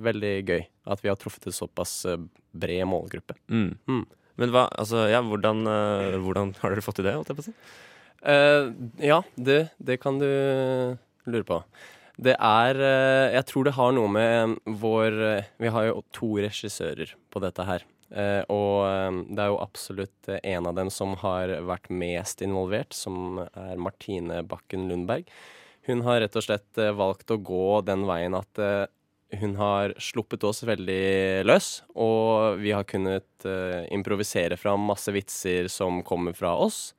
veldig 0.00 0.30
gøy 0.46 0.62
at 0.86 1.02
vi 1.02 1.10
har 1.10 1.18
truffet 1.18 1.48
en 1.50 1.56
såpass 1.56 2.04
eh, 2.08 2.20
bred 2.54 2.86
målgruppe. 2.88 3.34
Mm. 3.50 3.74
Mm. 3.90 4.04
Men 4.38 4.52
hva, 4.54 4.68
altså, 4.78 5.02
ja, 5.10 5.18
hvordan, 5.20 5.66
eh, 5.66 6.14
hvordan 6.22 6.54
har 6.62 6.72
dere 6.72 6.84
fått 6.86 7.00
til 7.00 7.08
det, 7.08 7.16
holdt 7.18 7.32
jeg 7.34 7.40
på 7.40 7.44
å 7.44 7.48
si? 7.50 7.56
Eh, 8.22 8.70
ja, 9.04 9.22
det, 9.34 9.60
det 9.78 10.00
kan 10.02 10.18
du 10.18 10.28
lure 11.28 11.46
på. 11.46 11.62
Det 12.18 12.34
er 12.34 12.74
uh, 12.82 13.30
Jeg 13.30 13.44
tror 13.46 13.68
det 13.68 13.76
har 13.76 13.92
noe 13.94 14.10
med 14.10 14.56
vår 14.66 15.18
uh, 15.22 15.50
Vi 15.62 15.70
har 15.70 15.84
jo 15.86 16.00
to 16.10 16.32
regissører 16.42 17.12
på 17.30 17.42
dette 17.44 17.62
her. 17.62 17.84
Eh, 18.08 18.40
og 18.48 18.86
eh, 18.88 19.16
det 19.36 19.42
er 19.42 19.50
jo 19.52 19.60
absolutt 19.60 20.30
eh, 20.32 20.40
en 20.54 20.68
av 20.70 20.76
dem 20.78 20.88
som 20.92 21.12
har 21.20 21.52
vært 21.68 21.90
mest 21.92 22.40
involvert, 22.44 22.96
som 22.96 23.42
er 23.44 23.80
Martine 23.80 24.40
Bakken 24.48 24.86
Lundberg. 24.88 25.28
Hun 25.88 26.04
har 26.06 26.22
rett 26.22 26.36
og 26.36 26.46
slett 26.46 26.80
eh, 26.80 26.94
valgt 26.96 27.30
å 27.32 27.40
gå 27.40 27.82
den 27.84 28.06
veien 28.08 28.36
at 28.38 28.60
eh, 28.64 28.86
hun 29.36 29.58
har 29.60 29.92
sluppet 30.00 30.44
oss 30.48 30.62
veldig 30.64 31.44
løs, 31.44 31.82
og 32.00 32.62
vi 32.62 32.72
har 32.72 32.88
kunnet 32.88 33.44
eh, 33.44 33.84
improvisere 33.92 34.56
fram 34.56 34.88
masse 34.88 35.12
vitser 35.12 35.68
som 35.72 36.00
kommer 36.00 36.32
fra 36.36 36.54
oss, 36.56 36.94
eh, 36.94 36.97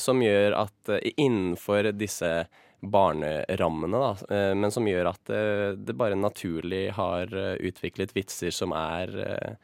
som 0.00 0.20
gjør 0.24 0.56
at 0.64 0.90
eh, 0.96 1.12
innenfor 1.16 1.90
disse 1.94 2.32
barnerammene, 2.80 3.98
da, 4.00 4.12
eh, 4.34 4.52
men 4.56 4.72
som 4.72 4.86
gjør 4.88 5.10
at 5.12 5.30
eh, 5.34 5.66
det 5.76 5.96
bare 6.00 6.16
naturlig 6.18 6.86
har 6.96 7.30
eh, 7.36 7.56
utviklet 7.68 8.14
vitser 8.16 8.54
som 8.56 8.72
er 8.76 9.12
eh, 9.20 9.54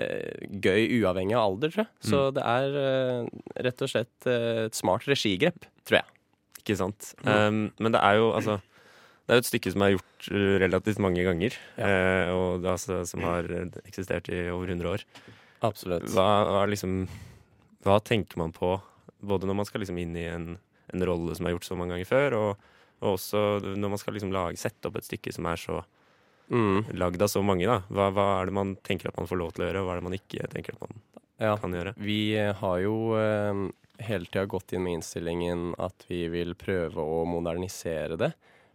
eh, 0.00 0.46
gøy 0.64 0.88
uavhengig 1.02 1.36
av 1.36 1.50
alder, 1.52 1.74
tror 1.74 1.84
jeg. 1.84 1.92
Så 2.10 2.22
det 2.34 2.44
er 2.48 2.78
eh, 2.80 3.32
rett 3.68 3.84
og 3.84 3.92
slett 3.92 4.30
eh, 4.30 4.64
et 4.66 4.78
smart 4.78 5.04
regigrep, 5.10 5.68
tror 5.84 6.00
jeg. 6.00 6.08
Ikke 6.64 6.78
sant? 6.80 7.10
Um, 7.28 7.66
men 7.76 7.92
det 7.92 8.00
er 8.00 8.16
jo 8.16 8.30
altså 8.32 8.54
Det 9.26 9.34
er 9.34 9.36
jo 9.36 9.42
et 9.42 9.48
stykke 9.50 9.70
som 9.74 9.82
er 9.84 9.90
gjort 9.92 10.26
relativt 10.62 10.98
mange 11.04 11.22
ganger. 11.26 11.54
eh, 11.76 12.30
og 12.32 12.62
det 12.64 12.70
altså, 12.72 13.02
som 13.08 13.20
har 13.24 13.44
eh, 13.52 13.76
eksistert 13.84 14.28
i 14.32 14.46
over 14.52 14.72
100 14.72 14.88
år. 14.88 15.04
Absolutt. 15.64 16.08
Hva, 16.12 16.26
hva, 16.48 16.64
liksom, 16.68 17.06
hva 17.84 17.98
tenker 18.04 18.40
man 18.40 18.52
på, 18.56 18.74
både 19.28 19.48
når 19.48 19.58
man 19.60 19.68
skal 19.68 19.84
liksom 19.84 19.98
inn 20.00 20.14
i 20.16 20.28
en, 20.30 20.54
en 20.92 21.04
rolle 21.08 21.34
som 21.36 21.48
er 21.48 21.56
gjort 21.56 21.68
så 21.68 21.78
mange 21.78 21.96
ganger 21.96 22.08
før, 22.08 22.38
og, 22.38 22.70
og 23.00 23.16
også 23.16 23.44
når 23.74 23.94
man 23.96 24.00
skal 24.00 24.16
liksom 24.16 24.32
lage, 24.34 24.60
sette 24.60 24.90
opp 24.90 25.00
et 25.00 25.08
stykke 25.08 25.34
som 25.34 25.50
er 25.50 25.60
så 25.60 25.82
Mm, 26.52 26.84
lagd 27.00 27.22
av 27.24 27.30
så 27.32 27.40
mange? 27.40 27.64
da 27.64 27.78
hva, 27.88 28.10
hva 28.12 28.24
er 28.40 28.50
det 28.50 28.52
man 28.52 28.74
tenker 28.84 29.08
at 29.08 29.16
man 29.16 29.28
får 29.30 29.38
lov 29.40 29.54
til 29.54 29.64
å 29.64 29.68
gjøre, 29.68 29.80
og 29.80 29.86
hva 29.88 29.94
er 29.94 30.00
det 30.02 30.08
man 30.08 30.16
ikke 30.18 30.48
tenker 30.52 30.76
at 30.76 30.82
man 30.84 30.98
ja. 31.40 31.54
kan 31.56 31.76
gjøre? 31.76 31.94
Vi 32.04 32.18
eh, 32.36 32.50
har 32.60 32.80
jo 32.82 32.96
eh, 33.16 33.62
hele 34.04 34.28
tida 34.28 34.44
gått 34.50 34.74
inn 34.74 34.84
med 34.84 34.98
innstillingen 34.98 35.70
at 35.80 36.04
vi 36.08 36.26
vil 36.32 36.52
prøve 36.58 37.00
å 37.00 37.22
modernisere 37.28 38.18
det. 38.20 38.30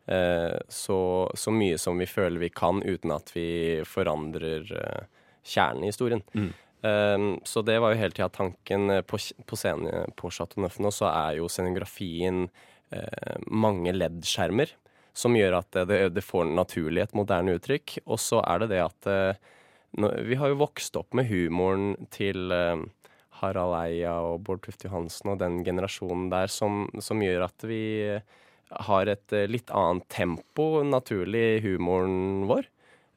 Eh, 0.09 0.57
så, 0.73 0.99
så 1.37 1.53
mye 1.53 1.77
som 1.81 1.99
vi 2.01 2.09
føler 2.09 2.41
vi 2.41 2.49
kan, 2.49 2.81
uten 2.81 3.13
at 3.13 3.29
vi 3.35 3.47
forandrer 3.85 4.65
eh, 4.73 5.03
kjernen 5.45 5.85
i 5.85 5.91
historien. 5.93 6.23
Mm. 6.33 6.49
Eh, 6.81 7.17
så 7.43 7.63
det 7.65 7.79
var 7.79 7.93
jo 7.93 8.01
hele 8.01 8.15
tida 8.15 8.29
tanken 8.33 8.89
eh, 8.89 9.01
på, 9.01 9.19
på 9.45 9.59
scenen 9.59 10.13
på 10.19 10.31
Chateau 10.33 10.63
Neuf 10.63 10.79
nå, 10.79 10.91
så 10.95 11.09
er 11.11 11.39
jo 11.39 11.49
scenografien 11.51 12.47
uh, 12.93 13.35
mange 13.45 13.93
LED-skjermer. 13.95 14.75
Som 15.19 15.35
gjør 15.35 15.57
at 15.57 15.75
det, 15.89 16.03
det 16.15 16.23
får 16.23 16.47
naturlig 16.53 17.03
et 17.03 17.15
moderne 17.17 17.57
uttrykk. 17.57 17.97
Og 18.05 18.21
så 18.21 18.39
er 18.45 18.63
det 18.63 18.69
det 18.75 18.83
at 18.85 19.09
uh, 19.09 19.55
nå, 19.99 20.13
vi 20.29 20.37
har 20.39 20.53
jo 20.53 20.61
vokst 20.61 20.95
opp 20.99 21.17
med 21.17 21.27
humoren 21.31 21.95
til 22.13 22.53
uh, 22.53 22.85
Harald 23.39 23.75
Eia 23.79 24.17
og 24.25 24.43
Bård 24.45 24.63
Tufte 24.65 24.87
Johansen 24.87 25.33
og 25.33 25.39
den 25.41 25.61
generasjonen 25.67 26.29
der 26.31 26.51
som, 26.51 26.85
som 27.03 27.23
gjør 27.23 27.47
at 27.49 27.67
vi 27.67 27.83
har 28.69 29.09
et 29.09 29.33
eh, 29.33 29.47
litt 29.49 29.71
annet 29.73 30.07
tempo 30.11 30.83
naturlig 30.85 31.45
i 31.57 31.61
humoren 31.65 32.45
vår. 32.49 32.67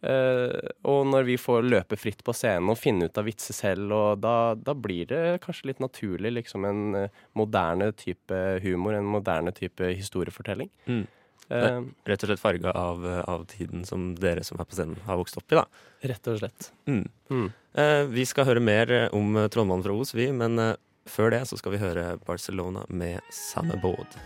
Eh, 0.03 0.71
og 0.91 1.05
når 1.07 1.27
vi 1.29 1.39
får 1.39 1.63
løpe 1.63 1.99
fritt 2.01 2.25
på 2.27 2.35
scenen 2.35 2.73
og 2.73 2.81
finne 2.81 3.07
ut 3.07 3.19
av 3.19 3.27
vitser 3.29 3.55
selv, 3.55 3.95
og 3.95 4.23
da, 4.25 4.55
da 4.59 4.75
blir 4.75 5.07
det 5.13 5.23
kanskje 5.45 5.71
litt 5.71 5.83
naturlig 5.83 6.35
liksom 6.41 6.67
en 6.67 6.83
eh, 7.05 7.25
moderne 7.39 7.93
type 7.95 8.41
humor, 8.65 8.99
en 8.99 9.11
moderne 9.15 9.55
type 9.55 9.93
historiefortelling. 9.95 10.73
Mm. 10.91 11.05
Uh, 11.53 11.83
Rett 12.09 12.23
og 12.23 12.31
slett 12.31 12.41
farga 12.41 12.71
av, 12.79 13.03
av 13.29 13.43
tiden 13.51 13.83
som 13.85 14.13
dere 14.17 14.45
som 14.47 14.61
er 14.63 14.65
på 14.65 14.77
scenen, 14.79 14.97
har 15.05 15.19
vokst 15.21 15.37
opp 15.37 15.53
i. 15.53 15.59
da 15.59 15.67
rett 16.09 16.31
og 16.31 16.39
slett. 16.41 16.71
mm. 16.89 17.03
Mm. 17.29 17.49
Uh, 17.77 18.05
vi 18.09 18.25
skal 18.29 18.49
høre 18.49 18.63
mer 18.63 18.93
om 19.13 19.37
Trollmannen 19.53 19.85
fra 19.85 19.97
Os, 19.99 20.15
vi, 20.17 20.31
men 20.33 20.57
uh, 20.63 20.75
før 21.05 21.35
det 21.35 21.45
så 21.51 21.59
skal 21.61 21.75
vi 21.77 21.83
høre 21.83 22.15
Barcelona 22.25 22.87
med 22.89 23.21
samme 23.35 23.77
båt. 23.83 24.17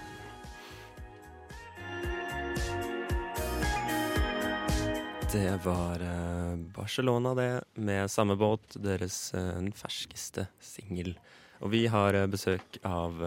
Det 5.33 5.59
var 5.65 6.01
eh, 6.01 6.57
Barcelona, 6.57 7.35
det, 7.35 7.61
med 7.75 8.11
samme 8.11 8.37
båt, 8.37 8.77
deres 8.79 9.35
eh, 9.35 9.59
ferskeste 9.75 10.45
singel. 10.63 11.17
Og 11.59 11.73
vi 11.73 11.81
har 11.91 12.15
eh, 12.15 12.29
besøk 12.31 12.79
av 12.87 13.19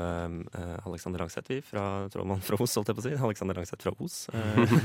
Alexander 0.88 1.20
Langseth, 1.20 1.52
vi, 1.52 1.58
fra 1.66 2.08
Trollmann 2.14 2.40
fra 2.46 2.56
Os, 2.56 2.76
holdt 2.80 2.92
jeg 2.92 2.98
på 2.98 3.04
å 3.04 3.06
si. 3.08 3.12
Alexander 3.28 3.60
Langseth 3.60 3.84
fra 3.84 3.92
Os. 4.00 4.16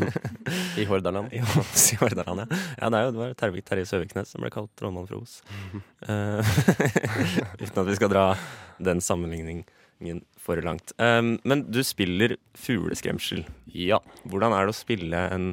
I 0.82 0.86
Hordaland. 0.90 1.30
I 1.36 1.38
i 1.38 2.00
Hordaland, 2.00 2.42
ja. 2.42 2.58
ja. 2.80 2.90
Det 2.90 3.04
jo 3.04 3.12
det 3.14 3.22
var 3.22 3.36
Terje, 3.44 3.62
Terje 3.70 3.86
Søviknes 3.92 4.34
som 4.34 4.42
ble 4.42 4.50
kalt 4.54 4.72
Trollmann 4.80 5.06
fra 5.06 5.20
Os. 5.22 5.38
Uten 7.62 7.82
at 7.84 7.92
vi 7.92 7.96
skal 8.00 8.10
dra 8.10 8.26
den 8.82 9.04
sammenligningen 9.04 10.24
for 10.42 10.58
langt. 10.66 10.90
Men 10.98 11.62
du 11.70 11.78
spiller 11.86 12.34
fugleskremsel. 12.58 13.46
Ja. 13.70 14.02
Hvordan 14.26 14.56
er 14.56 14.66
det 14.66 14.74
å 14.74 14.80
spille 14.82 15.22
en, 15.30 15.52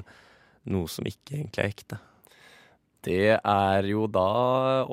noe 0.70 0.90
som 0.92 1.08
ikke 1.08 1.40
egentlig 1.40 1.64
er 1.64 1.74
ekte? 1.74 2.00
Det 3.02 3.34
er 3.34 3.88
jo 3.90 4.06
da 4.14 4.28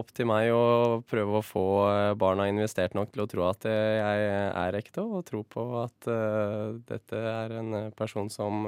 opp 0.00 0.14
til 0.16 0.30
meg 0.30 0.48
å 0.54 1.02
prøve 1.04 1.40
å 1.40 1.44
få 1.44 1.64
eh, 1.90 2.14
barna 2.16 2.46
investert 2.48 2.96
nok 2.96 3.12
til 3.12 3.24
å 3.24 3.28
tro 3.28 3.44
at 3.50 3.66
eh, 3.68 3.98
jeg 3.98 4.30
er 4.48 4.78
ekte, 4.80 5.04
og 5.04 5.26
tro 5.28 5.42
på 5.44 5.64
at 5.82 6.08
uh, 6.08 6.72
dette 6.88 7.20
er 7.20 7.52
en 7.60 7.76
eh, 7.76 7.90
person 7.98 8.32
som 8.32 8.64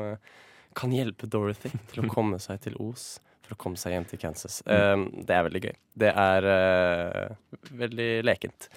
kan 0.76 0.92
hjelpe 0.92 1.28
Dorothy 1.30 1.72
til 1.92 2.04
å 2.04 2.12
komme 2.12 2.40
seg 2.42 2.60
til 2.66 2.76
Os 2.84 3.14
for 3.50 3.56
å 3.56 3.60
komme 3.64 3.80
seg 3.80 3.96
hjem 3.96 4.06
til 4.06 4.20
Kansas. 4.22 4.60
Um, 4.68 5.08
det 5.26 5.34
er 5.34 5.46
veldig 5.48 5.62
gøy. 5.64 5.76
Det 6.04 6.10
er 6.12 6.46
uh, 6.46 7.62
veldig 7.80 8.10
lekent. 8.28 8.68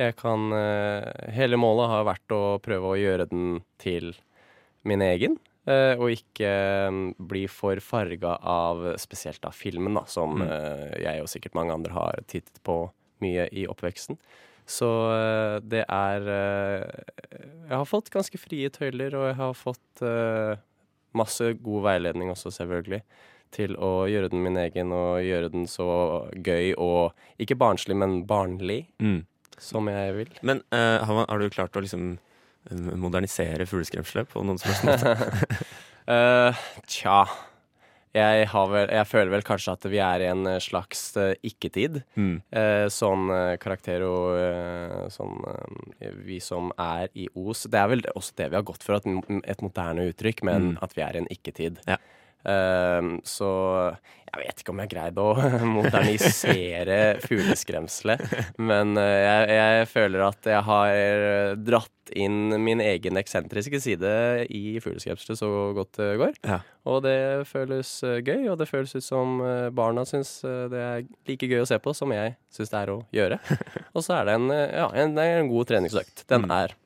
Jeg 0.00 0.16
kan 0.18 0.48
uh, 0.52 1.06
Hele 1.36 1.60
målet 1.60 1.92
har 1.92 2.08
vært 2.08 2.34
å 2.34 2.40
prøve 2.64 2.90
å 2.90 2.98
gjøre 2.98 3.28
den 3.30 3.60
til 3.82 4.14
min 4.86 5.04
egen. 5.04 5.36
Uh, 5.66 5.98
og 5.98 6.12
ikke 6.14 6.50
um, 6.86 6.98
bli 7.18 7.40
for 7.50 7.80
farga 7.82 8.36
av 8.38 8.84
spesielt 9.02 9.42
av 9.48 9.54
filmen, 9.56 9.96
da, 9.98 10.04
som 10.06 10.36
Mm. 10.38 10.44
uh, 10.46 10.92
jeg 11.02 11.22
og 11.24 11.26
sikkert 11.26 11.56
mange 11.58 11.74
andre 11.74 11.90
har 11.90 12.20
tittet 12.30 12.60
på 12.62 12.84
mye 13.24 13.48
i 13.50 13.64
oppveksten. 13.66 14.14
Så 14.62 14.86
uh, 14.86 15.58
det 15.66 15.82
er 15.90 16.22
Jeg 16.22 17.74
har 17.74 17.84
fått 17.84 18.12
ganske 18.14 18.38
frie 18.38 18.70
tøyler, 18.70 19.16
og 19.18 19.26
jeg 19.26 19.36
har 19.40 19.54
fått 19.58 20.02
masse 21.16 21.48
god 21.64 21.82
veiledning 21.82 22.30
også, 22.30 22.52
selvfølgelig. 22.54 23.02
Til 23.50 23.74
å 23.74 24.06
gjøre 24.06 24.30
den 24.30 24.44
min 24.44 24.58
egen, 24.60 24.92
og 24.92 25.18
gjøre 25.24 25.50
den 25.50 25.66
så 25.66 26.28
gøy 26.30 26.76
og 26.78 27.14
ikke 27.42 27.58
barnslig, 27.58 27.96
men 27.96 28.20
barnlig 28.26 28.84
som 29.58 29.88
jeg 29.90 30.14
vil. 30.14 30.30
Men 30.42 30.62
har, 30.70 31.10
man, 31.10 31.26
har 31.26 31.42
du 31.42 31.50
klart 31.50 31.74
å 31.74 31.82
liksom 31.82 32.18
modernisere 32.72 33.66
fugleskremselet 33.68 34.28
på 34.32 34.42
noen 34.46 34.58
som 34.58 34.72
helst 34.72 34.86
måte? 34.86 35.66
uh, 36.10 36.64
tja. 36.90 37.20
Jeg, 38.16 38.46
har 38.48 38.68
vel, 38.72 38.86
jeg 38.96 39.06
føler 39.10 39.28
vel 39.34 39.42
kanskje 39.44 39.72
at 39.76 39.82
vi 39.92 39.98
er 40.00 40.22
i 40.24 40.28
en 40.30 40.46
eh, 40.48 40.60
slags 40.64 41.02
eh, 41.20 41.34
ikke-tid. 41.44 41.98
Mm. 42.16 42.38
Eh, 42.48 42.86
sånn 42.88 43.26
karakter 43.60 44.00
og 44.08 45.10
sånn 45.12 45.34
Vi 46.24 46.38
som 46.40 46.70
er 46.80 47.10
i 47.12 47.26
Os. 47.36 47.66
Det 47.68 47.76
er 47.76 47.90
vel 47.92 48.04
også 48.16 48.38
det 48.40 48.46
vi 48.54 48.56
har 48.56 48.64
gått 48.64 48.86
for, 48.86 48.96
at 48.96 49.04
et 49.44 49.60
moderne 49.60 50.08
uttrykk, 50.08 50.40
men 50.48 50.70
Mm. 50.70 50.78
at 50.80 50.96
vi 50.96 51.04
er 51.04 51.18
i 51.18 51.20
en 51.26 51.28
ikke-tid. 51.28 51.82
Ja. 51.86 51.98
Eh, 52.46 53.08
så 53.26 53.50
jeg 54.36 54.42
vet 54.42 54.60
ikke 54.60 54.72
om 54.74 54.80
jeg 54.82 54.90
greide 54.92 55.22
å 55.22 55.34
modernisere 55.76 56.96
fugleskremselet. 57.24 58.22
Men 58.60 58.96
eh, 59.00 59.18
jeg, 59.24 59.52
jeg 59.56 59.88
føler 59.92 60.24
at 60.26 60.48
jeg 60.50 60.62
har 60.66 61.56
dratt 61.66 61.92
inn 62.16 62.52
min 62.62 62.78
egen 62.84 63.18
eksentriske 63.18 63.80
side 63.82 64.10
i 64.54 64.76
fugleskremselet 64.82 65.40
så 65.40 65.48
godt 65.74 65.98
det 65.98 66.10
går. 66.20 66.36
Ja. 66.46 66.60
Og 66.86 67.00
det 67.06 67.16
føles 67.50 67.90
eh, 68.06 68.20
gøy, 68.22 68.44
og 68.52 68.60
det 68.60 68.68
føles 68.70 68.94
ut 68.94 69.06
som 69.06 69.40
eh, 69.42 69.68
barna 69.74 70.04
syns 70.06 70.36
det 70.44 70.82
er 70.84 71.06
like 71.26 71.48
gøy 71.50 71.64
å 71.64 71.68
se 71.68 71.80
på 71.82 71.94
som 71.96 72.12
jeg 72.14 72.36
syns 72.54 72.70
det 72.74 72.82
er 72.84 72.92
å 72.94 73.00
gjøre. 73.16 73.40
Og 73.96 74.04
så 74.04 74.18
er 74.20 74.28
det 74.28 74.36
en, 74.38 74.50
ja, 74.52 74.90
en, 75.02 75.16
en 75.18 75.48
god 75.50 75.70
treningsøkt. 75.72 76.26
Den 76.30 76.44
Mm. 76.46 76.52
er 76.52 76.76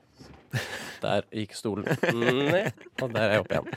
Der 1.00 1.24
gikk 1.34 1.52
stolen 1.56 1.86
ned, 2.20 2.72
og 3.00 3.12
der 3.14 3.22
er 3.22 3.30
jeg 3.36 3.42
oppe 3.44 3.56
igjen. 3.56 3.68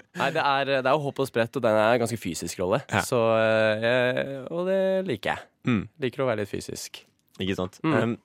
Nei, 0.19 0.27
det 0.35 0.41
er, 0.43 0.65
det 0.83 0.89
er 0.89 0.91
jo 0.97 1.03
hopp 1.05 1.21
og 1.23 1.27
sprett, 1.29 1.55
og 1.55 1.63
den 1.63 1.77
er 1.77 1.93
en 1.95 2.01
ganske 2.01 2.17
fysisk 2.19 2.59
rolle. 2.59 2.81
Ja. 2.91 2.99
Så, 3.07 3.19
eh, 3.39 3.85
jeg, 3.85 4.25
og 4.51 4.67
det 4.67 4.81
liker 5.07 5.31
jeg. 5.37 5.45
Mm. 5.69 5.85
Liker 6.03 6.23
å 6.23 6.27
være 6.27 6.41
litt 6.43 6.51
fysisk. 6.51 6.99
Ikke 7.39 7.55
sant? 7.55 7.77
Mm. 7.85 7.95
Um, 7.95 8.17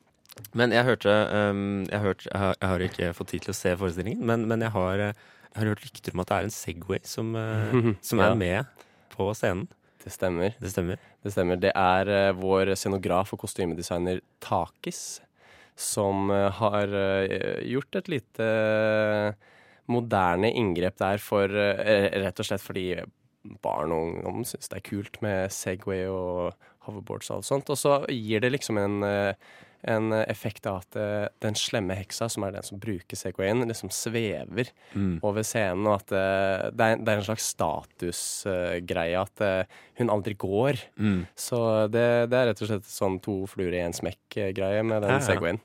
men 0.59 0.75
jeg 0.75 0.85
hørte, 0.85 1.13
um, 1.33 1.85
jeg, 1.87 2.01
har 2.03 2.11
jeg, 2.27 2.35
har, 2.43 2.57
jeg 2.61 2.73
har 2.73 2.85
ikke 2.89 3.13
fått 3.17 3.31
tid 3.33 3.47
til 3.47 3.55
å 3.55 3.57
se 3.57 3.73
forestillingen, 3.79 4.25
men, 4.27 4.45
men 4.51 4.65
jeg, 4.67 4.75
har, 4.75 5.05
eh, 5.07 5.23
jeg 5.53 5.61
har 5.63 5.71
hørt 5.71 5.87
rykter 5.87 6.17
om 6.17 6.25
at 6.25 6.33
det 6.33 6.37
er 6.41 6.49
en 6.49 6.57
Segway 6.57 7.01
som, 7.09 7.31
uh, 7.39 7.79
som 8.09 8.21
er 8.25 8.35
Ja. 8.35 8.41
med 8.43 8.87
på 9.15 9.31
scenen. 9.39 9.69
Det 10.03 10.13
stemmer. 10.15 10.53
Det 10.63 10.71
stemmer? 10.71 11.01
Det 11.25 11.33
stemmer. 11.35 11.59
Det 11.63 11.73
er 11.75 12.11
uh, 12.11 12.35
vår 12.39 12.75
scenograf 12.79 13.33
og 13.35 13.41
kostymedesigner 13.47 14.21
Takis 14.45 15.21
som 15.77 16.31
uh, 16.35 16.49
har 16.59 16.93
gjort 17.69 17.99
et 18.03 18.07
lite 18.09 18.51
moderne 19.93 20.51
inngrep 20.53 20.99
der 21.01 21.23
for 21.23 21.51
eh, 21.51 22.09
Rett 22.23 22.43
og 22.43 22.49
slett 22.49 22.65
fordi 22.65 22.89
barn 23.63 23.93
og 23.95 24.09
ungdom 24.09 24.43
syns 24.47 24.71
det 24.73 24.81
er 24.81 24.89
kult 24.89 25.21
med 25.23 25.53
Segway 25.55 26.07
og 26.11 26.57
hoverboards 26.87 27.31
og 27.31 27.39
alt 27.39 27.49
sånt. 27.49 27.71
Og 27.71 27.79
så 27.79 28.01
gir 28.11 28.43
det 28.43 28.53
liksom 28.55 28.81
en 28.83 29.07
eh, 29.07 29.55
en 29.83 30.13
effekt 30.27 30.67
av 30.67 30.81
at 30.85 30.97
uh, 30.99 31.27
den 31.45 31.55
slemme 31.59 31.95
heksa, 31.99 32.29
som 32.33 32.45
er 32.47 32.55
den 32.57 32.65
som 32.67 32.79
bruker 32.83 33.17
Segwayen, 33.19 33.65
liksom 33.69 33.91
svever 33.93 34.71
Mm. 34.97 35.19
over 35.23 35.43
scenen, 35.45 35.85
og 35.87 35.99
at 36.01 36.13
uh, 36.15 36.71
det, 36.73 36.87
er, 36.87 36.97
det 37.03 37.13
er 37.13 37.19
en 37.21 37.27
slags 37.27 37.49
statusgreie 37.53 39.19
at 39.21 39.43
eh, 39.45 39.65
hun 39.99 40.11
aldri 40.13 40.35
går. 40.39 40.79
Mm. 41.01 41.23
Så 41.39 41.59
det, 41.93 42.05
det 42.31 42.39
er 42.39 42.49
rett 42.51 42.63
og 42.65 42.69
slett 42.71 42.89
sånn 42.89 43.19
to 43.25 43.35
fluer 43.49 43.73
i 43.77 43.81
en 43.85 43.95
smekk-greie 43.97 44.83
med 44.85 45.03
den 45.05 45.11
Ja, 45.15 45.19
ja. 45.19 45.25
Segwayen. 45.25 45.61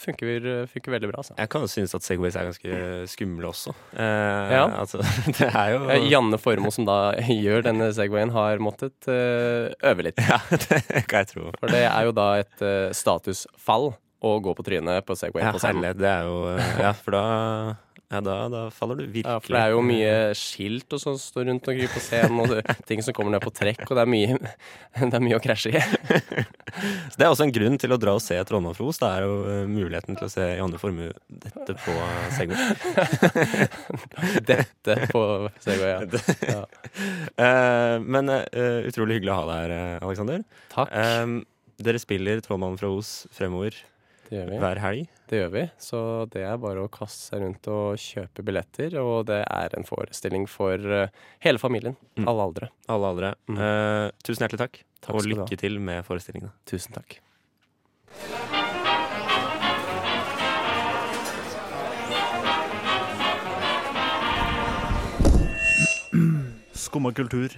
Funker, 0.00 0.48
funker 0.72 0.94
veldig 0.94 1.10
bra, 1.10 1.20
altså. 1.22 1.36
Jeg 1.38 1.50
kan 1.52 1.64
jo 1.64 1.70
synes 1.72 1.94
at 1.98 2.06
Segways 2.06 2.36
er 2.40 2.48
ganske 2.48 2.78
skumle 3.12 3.50
også. 3.50 3.74
Ja. 3.98 4.64
Altså, 4.80 5.02
det 5.38 5.50
er 5.50 5.74
jo 5.74 5.98
Janne 6.08 6.40
Formoe, 6.40 6.72
som 6.74 6.88
da 6.88 6.98
gjør 7.28 7.66
denne 7.68 7.90
Segwayen, 7.96 8.32
har 8.36 8.60
måttet 8.64 9.08
øve 9.08 10.06
litt. 10.08 10.20
Ja, 10.24 10.40
det 10.68 11.04
kan 11.10 11.24
jeg 11.24 11.32
tro. 11.34 11.50
For 11.60 11.72
det 11.72 11.84
er 11.88 12.08
jo 12.08 12.14
da 12.16 12.28
et 12.40 12.64
eh, 12.64 12.88
statusfall 13.52 13.92
og 14.18 14.40
gå 14.42 14.54
på 14.58 14.64
trynet 14.66 15.04
på 15.06 15.14
Segway 15.14 15.44
Ja, 15.44 15.52
på 15.52 15.60
scenen. 15.62 15.84
Herlig, 15.84 16.00
Det 16.00 16.08
er 16.10 16.24
jo 16.26 16.38
eh, 16.50 16.80
Ja, 16.82 16.92
for 16.92 17.14
da, 17.14 17.76
ja, 18.10 18.20
da, 18.20 18.48
da 18.50 18.62
faller 18.74 18.96
du 18.98 19.04
virkelig 19.04 19.30
Ja, 19.30 19.38
for 19.38 19.54
det 19.54 19.60
er 19.60 19.70
jo 19.76 19.82
mye 19.86 20.14
skilt 20.34 20.90
og 20.96 20.98
sånn 20.98 21.18
står 21.22 21.46
rundt 21.46 21.68
omkring 21.70 21.92
på 21.92 22.00
scenen, 22.02 22.40
og 22.42 22.80
ting 22.88 23.02
som 23.04 23.14
kommer 23.14 23.30
ned 23.30 23.44
på 23.44 23.52
trekk, 23.54 23.84
og 23.86 23.94
det 23.94 24.02
er 24.02 24.10
mye, 24.10 24.38
det 24.98 25.14
er 25.14 25.22
mye 25.22 25.38
å 25.38 25.42
krasje 25.44 25.70
i. 25.70 25.82
Så 27.12 27.14
Det 27.14 27.26
er 27.26 27.30
også 27.30 27.46
en 27.46 27.52
grunn 27.54 27.78
til 27.78 27.94
å 27.94 27.98
dra 28.00 28.16
og 28.18 28.24
se 28.24 28.40
Trondheim 28.48 28.74
Fros. 28.74 28.98
Det 28.98 29.06
er 29.06 29.22
jo 29.28 29.36
eh, 29.52 29.62
muligheten 29.70 30.18
til 30.18 30.26
å 30.26 30.32
se 30.32 30.48
i 30.56 30.58
andre 30.64 30.80
former 30.82 31.14
dette 31.28 31.76
på 31.84 31.94
Segway. 32.34 32.58
Dette 34.50 34.98
på 35.12 35.22
Segway, 35.62 35.94
ja. 35.94 36.24
ja. 36.48 36.64
Eh, 37.38 37.94
men 38.02 38.34
utrolig 38.34 39.20
hyggelig 39.20 39.36
å 39.36 39.38
ha 39.44 39.46
deg 39.52 39.62
her, 39.62 39.78
Aleksander. 40.02 40.42
Alexander. 40.42 40.44
Takk. 40.74 40.90
Eh, 40.90 41.38
dere 41.84 42.00
spiller 42.02 42.40
Trollmannen 42.44 42.78
fra 42.80 42.90
Os 42.90 43.26
fremover 43.34 43.76
Det 44.28 44.34
gjør 44.38 44.48
vi. 44.50 44.58
hver 44.62 44.80
helg. 44.82 45.06
Det 45.28 45.38
gjør 45.42 45.52
vi. 45.54 45.62
Så 45.78 46.00
det 46.32 46.42
er 46.48 46.58
bare 46.60 46.82
å 46.84 46.90
kaste 46.92 47.30
seg 47.30 47.42
rundt 47.44 47.68
og 47.72 48.00
kjøpe 48.02 48.44
billetter. 48.44 48.96
Og 49.00 49.26
det 49.30 49.42
er 49.44 49.76
en 49.78 49.86
forestilling 49.88 50.48
for 50.50 50.74
eh, 50.78 51.08
hele 51.44 51.60
familien. 51.62 51.96
Mm. 52.18 52.26
Alle 52.28 52.48
aldre. 52.48 52.70
Alle 52.88 53.12
aldre. 53.14 53.32
Mm. 53.48 53.58
Eh, 53.62 54.10
tusen 54.24 54.44
hjertelig 54.46 54.64
takk, 54.64 54.82
Takk 55.06 55.14
og 55.20 55.28
lykke 55.30 55.60
til 55.60 55.78
med 55.80 56.04
forestillingene. 56.08 56.52
Tusen 56.68 56.96
takk. 56.98 57.20
Skumma 66.74 67.12
kultur. 67.14 67.52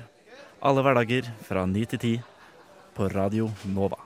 Alle 0.61 0.83
hverdager 0.85 1.29
fra 1.47 1.65
9 1.67 1.85
til 1.95 1.99
10 1.99 2.19
på 3.01 3.09
Radio 3.09 3.47
Nova. 3.73 3.97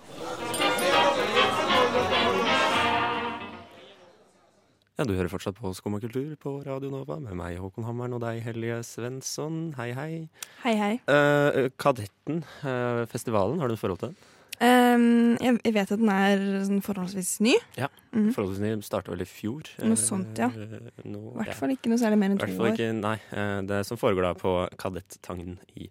Ja, 4.94 5.02
Du 5.02 5.10
hører 5.16 5.26
fortsatt 5.32 5.56
på 5.58 5.72
Skum 5.74 5.96
kultur 5.98 6.36
på 6.38 6.52
Radio 6.62 6.92
Nova 6.92 7.16
med 7.18 7.34
meg, 7.34 7.56
Håkon 7.58 7.88
Hammeren, 7.88 8.14
og 8.14 8.22
deg, 8.22 8.38
Hellige 8.44 8.76
Svensson. 8.86 9.72
Hei, 9.80 9.88
hei. 9.98 10.28
Hei, 10.62 10.76
hei. 10.78 10.92
Eh, 11.10 11.72
Kadetten, 11.74 12.44
eh, 12.62 13.02
festivalen, 13.10 13.58
har 13.58 13.66
du 13.66 13.74
et 13.74 13.82
forhold 13.82 13.98
til 14.04 14.12
den? 14.12 14.30
Um, 14.62 15.34
jeg, 15.42 15.58
jeg 15.64 15.74
vet 15.74 15.90
at 15.90 15.98
den 15.98 16.14
er 16.14 16.46
sånn 16.62 16.82
forholdsvis 16.86 17.34
ny. 17.42 17.56
Ja. 17.74 17.90
Mhm. 18.14 18.30
Forholdsvis 18.36 18.62
ny, 18.62 18.76
starta 18.86 19.10
vel 19.10 19.26
i 19.26 19.26
fjor. 19.26 19.66
Noe 19.82 19.98
sånt, 19.98 20.38
ja. 20.38 20.52
Eh, 20.54 21.02
I 21.02 21.18
hvert 21.42 21.58
fall 21.58 21.74
ikke 21.74 21.90
noe 21.90 21.98
særlig 21.98 22.22
mer 22.22 22.36
enn 22.36 22.38
to 22.38 22.52
år. 22.62 22.76
ikke, 22.78 22.92
nei. 22.94 23.16
eh, 23.34 23.60
Det 23.66 23.82
som 23.90 23.98
foregår 23.98 24.30
da 24.30 24.34
på 24.38 24.54
Kadettangen 24.78 25.58
i 25.74 25.90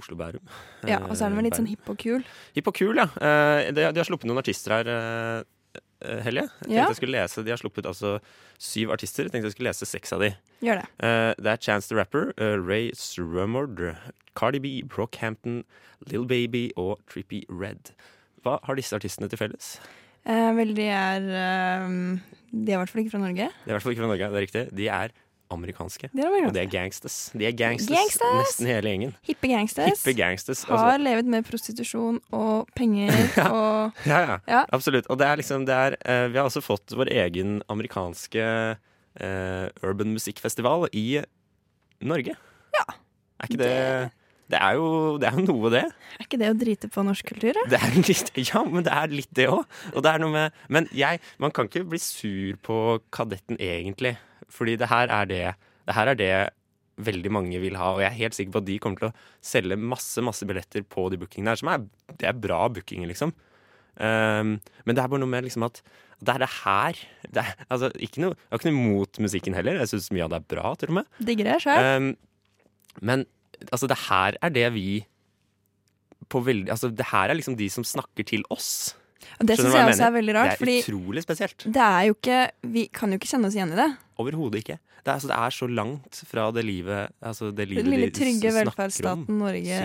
Oslo-Bærum. 0.00 0.42
Ja, 0.88 0.98
Og 1.06 1.16
så 1.16 1.24
er 1.26 1.30
den 1.32 1.36
vel 1.40 1.46
litt 1.48 1.56
sånn 1.58 1.68
hipp 1.70 1.88
og 1.88 1.98
kul. 2.02 2.24
Hipp 2.56 2.66
og 2.68 2.74
kul, 2.76 2.96
ja. 3.00 3.06
Eh, 3.16 3.70
De, 3.72 3.84
har 3.88 4.04
sluppet 4.08 4.28
noen 4.28 4.38
artister 4.42 4.74
her, 4.76 4.88
eh, 4.92 5.80
eh, 6.04 6.20
Helje. 6.26 6.42
Jeg 6.42 6.60
tenkte 6.60 6.74
Ja. 6.74 6.86
jeg 6.90 6.96
skulle 7.00 7.16
lese, 7.16 7.44
De 7.44 7.50
har 7.50 7.58
sluppet 7.58 7.86
altså 7.88 8.20
syv 8.58 8.90
artister. 8.92 9.24
Jeg 9.24 9.32
tenkte 9.32 9.48
jeg 9.48 9.56
skulle 9.56 9.70
lese 9.72 9.86
seks 9.88 10.12
av 10.12 10.20
de. 10.20 10.30
Gjør 10.62 10.82
det. 10.82 10.88
Eh, 11.00 11.34
det 11.38 11.46
er 11.54 11.56
Chance 11.56 11.88
the 11.88 11.96
Rapper, 11.96 12.32
eh, 12.38 12.56
Ray 12.60 12.90
Srumord, 12.94 13.96
Cardi 14.36 14.58
B, 14.58 14.82
Brockhampton, 14.82 15.64
Lill 16.10 16.26
Baby 16.26 16.70
og 16.76 17.00
Trippy 17.08 17.44
Red. 17.48 17.92
Hva 18.44 18.58
har 18.64 18.76
disse 18.76 18.92
artistene 18.94 19.28
til 19.28 19.38
felles? 19.38 19.78
Eh, 20.26 20.52
vel, 20.54 20.74
de 20.74 20.82
er 20.90 21.22
eh, 21.22 21.88
De 22.52 22.72
er 22.72 22.76
i 22.76 22.80
hvert 22.84 22.88
fall 22.90 23.02
ikke 23.04 23.12
fra 23.16 23.20
Norge. 23.22 23.48
De 23.64 23.70
er 23.70 23.72
i 23.72 23.72
hvert 23.76 23.82
fall 23.82 23.92
ikke 23.94 24.02
fra 24.04 24.10
Norge, 24.12 24.28
det 24.30 24.36
er 24.36 24.46
riktig. 24.46 24.74
De 24.76 24.88
er 24.88 25.10
amerikanske. 25.52 26.08
Det 26.12 26.24
Og 26.26 26.52
det 26.54 26.62
er 26.62 26.70
gangsters. 26.70 27.30
De 27.34 27.46
er 27.46 27.52
gangsters, 27.56 27.94
Gangsters! 27.96 28.34
nesten 28.40 28.66
hele 28.70 28.90
gjengen. 28.92 29.14
Hippe 29.26 29.48
gangsters. 29.50 29.92
Hippe 30.02 30.14
gangsters. 30.18 30.64
Har 30.68 30.98
levd 30.98 31.30
med 31.30 31.46
prostitusjon 31.46 32.18
og 32.34 32.68
penger 32.76 33.12
og 33.52 33.92
ja, 34.06 34.20
ja, 34.26 34.38
Ja. 34.48 34.64
absolutt. 34.74 35.06
Og 35.12 35.18
det 35.20 35.26
er 35.28 35.36
liksom, 35.42 35.66
det 35.68 35.74
er, 35.74 35.96
uh, 36.02 36.26
vi 36.32 36.38
har 36.40 36.48
også 36.50 36.62
fått 36.64 36.94
vår 36.96 37.10
egen 37.14 37.60
amerikanske 37.72 38.44
uh, 38.76 39.66
urban 39.86 40.12
musikkfestival 40.16 40.88
i 40.92 41.22
Norge. 42.04 42.34
Ja. 42.76 42.86
Er 43.40 43.50
ikke 43.50 43.60
det 43.62 43.72
Det 43.72 44.10
er 44.54 44.76
jo, 44.78 44.88
det 45.18 45.26
er 45.26 45.38
jo 45.40 45.44
noe, 45.48 45.70
det. 45.74 45.82
Er 46.16 46.26
ikke 46.26 46.38
det 46.38 46.50
å 46.52 46.58
drite 46.58 46.90
på 46.92 47.02
norsk 47.02 47.32
kultur? 47.32 47.58
Det 47.66 47.80
er 47.82 47.96
litt, 47.98 48.30
ja, 48.38 48.62
men 48.62 48.86
det 48.86 48.92
er 48.94 49.10
litt 49.10 49.32
det 49.34 49.48
òg. 49.50 49.64
Og 49.92 50.04
det 50.06 50.12
er 50.12 50.22
noe 50.22 50.30
med 50.34 50.60
Men 50.70 50.86
jeg, 50.94 51.18
man 51.42 51.50
kan 51.54 51.66
ikke 51.66 51.86
bli 51.90 51.98
sur 52.02 52.60
på 52.62 52.76
Kadetten 53.14 53.58
egentlig. 53.58 54.14
Fordi 54.52 54.76
det 54.78 54.90
her 54.92 55.10
er 55.10 55.26
det 55.26 55.42
Det 55.86 55.96
her 55.96 56.12
er 56.12 56.20
det 56.20 56.30
veldig 56.96 57.32
mange 57.34 57.58
vil 57.60 57.76
ha. 57.76 57.90
Og 57.94 58.00
jeg 58.04 58.08
er 58.08 58.20
helt 58.22 58.38
sikker 58.38 58.54
på 58.54 58.62
at 58.62 58.68
de 58.70 58.78
kommer 58.80 59.02
til 59.02 59.10
å 59.10 59.16
selge 59.44 59.76
masse 59.76 60.22
masse 60.24 60.46
billetter 60.48 60.86
på 60.88 61.10
de 61.12 61.18
bookingene 61.20 61.52
her. 61.52 61.60
Som 61.60 61.72
er, 61.72 61.84
det 62.16 62.30
er 62.30 62.38
bra 62.40 62.62
bookinger, 62.72 63.10
liksom. 63.10 63.34
Um, 63.96 64.56
men 64.84 64.96
det 64.96 65.02
er 65.02 65.08
bare 65.08 65.22
noe 65.22 65.32
med 65.32 65.46
liksom 65.46 65.64
at 65.64 65.80
det 66.20 66.34
er 66.34 66.42
det 66.42 66.48
her 66.52 66.98
det 67.32 67.40
er, 67.42 67.52
altså, 67.72 67.88
ikke 67.96 68.20
noe, 68.20 68.34
Jeg 68.36 68.52
har 68.52 68.60
ikke 68.60 68.70
noe 68.70 68.80
imot 68.80 69.20
musikken 69.24 69.56
heller. 69.56 69.80
Jeg 69.82 69.92
syns 69.92 70.10
mye 70.12 70.24
av 70.24 70.32
det 70.32 70.40
er 70.40 70.50
bra, 70.54 70.72
til 70.80 70.92
og 70.92 70.98
med. 71.00 71.10
Digger 71.28 71.50
det 71.50 71.58
sjøl. 71.64 71.88
Um, 71.96 72.12
men 73.04 73.26
altså, 73.70 73.88
det 73.90 73.98
her 74.08 74.38
er 74.42 74.54
det 74.54 74.68
vi 74.74 74.88
på 76.32 76.40
veldig, 76.42 76.70
altså, 76.74 76.90
Det 76.90 77.06
her 77.12 77.30
er 77.30 77.38
liksom 77.38 77.56
de 77.58 77.68
som 77.70 77.84
snakker 77.86 78.26
til 78.26 78.42
oss. 78.50 78.96
Det 79.40 79.56
syns 79.58 79.74
jeg 79.74 79.80
jeg 79.80 79.92
også 79.92 80.06
er 80.06 80.14
veldig 80.14 80.34
rart. 80.36 80.58
det 80.60 80.72
er 80.72 80.82
utrolig 80.84 81.22
spesielt. 81.24 81.64
det 81.66 81.82
er 81.82 82.02
jo 82.08 82.14
ikke 82.14 82.40
Vi 82.72 82.86
kan 82.94 83.10
jo 83.10 83.18
ikke 83.18 83.30
kjenne 83.30 83.48
oss 83.48 83.56
igjen 83.58 83.72
i 83.74 83.78
det. 83.78 83.88
Overhodet 84.22 84.62
ikke. 84.62 84.78
Det 85.06 85.12
er, 85.12 85.14
altså, 85.14 85.30
det 85.30 85.38
er 85.38 85.54
så 85.54 85.66
langt 85.70 86.20
fra 86.26 86.50
det 86.50 86.64
livet 86.66 87.12
altså, 87.22 87.50
det 87.54 87.68
livet 87.68 87.84
Den 87.84 87.94
lille 87.94 88.10
trygge 88.10 88.40
snakker 88.40 88.50
om. 88.50 88.60
velferdsstaten 88.60 89.38
Norge, 89.38 89.80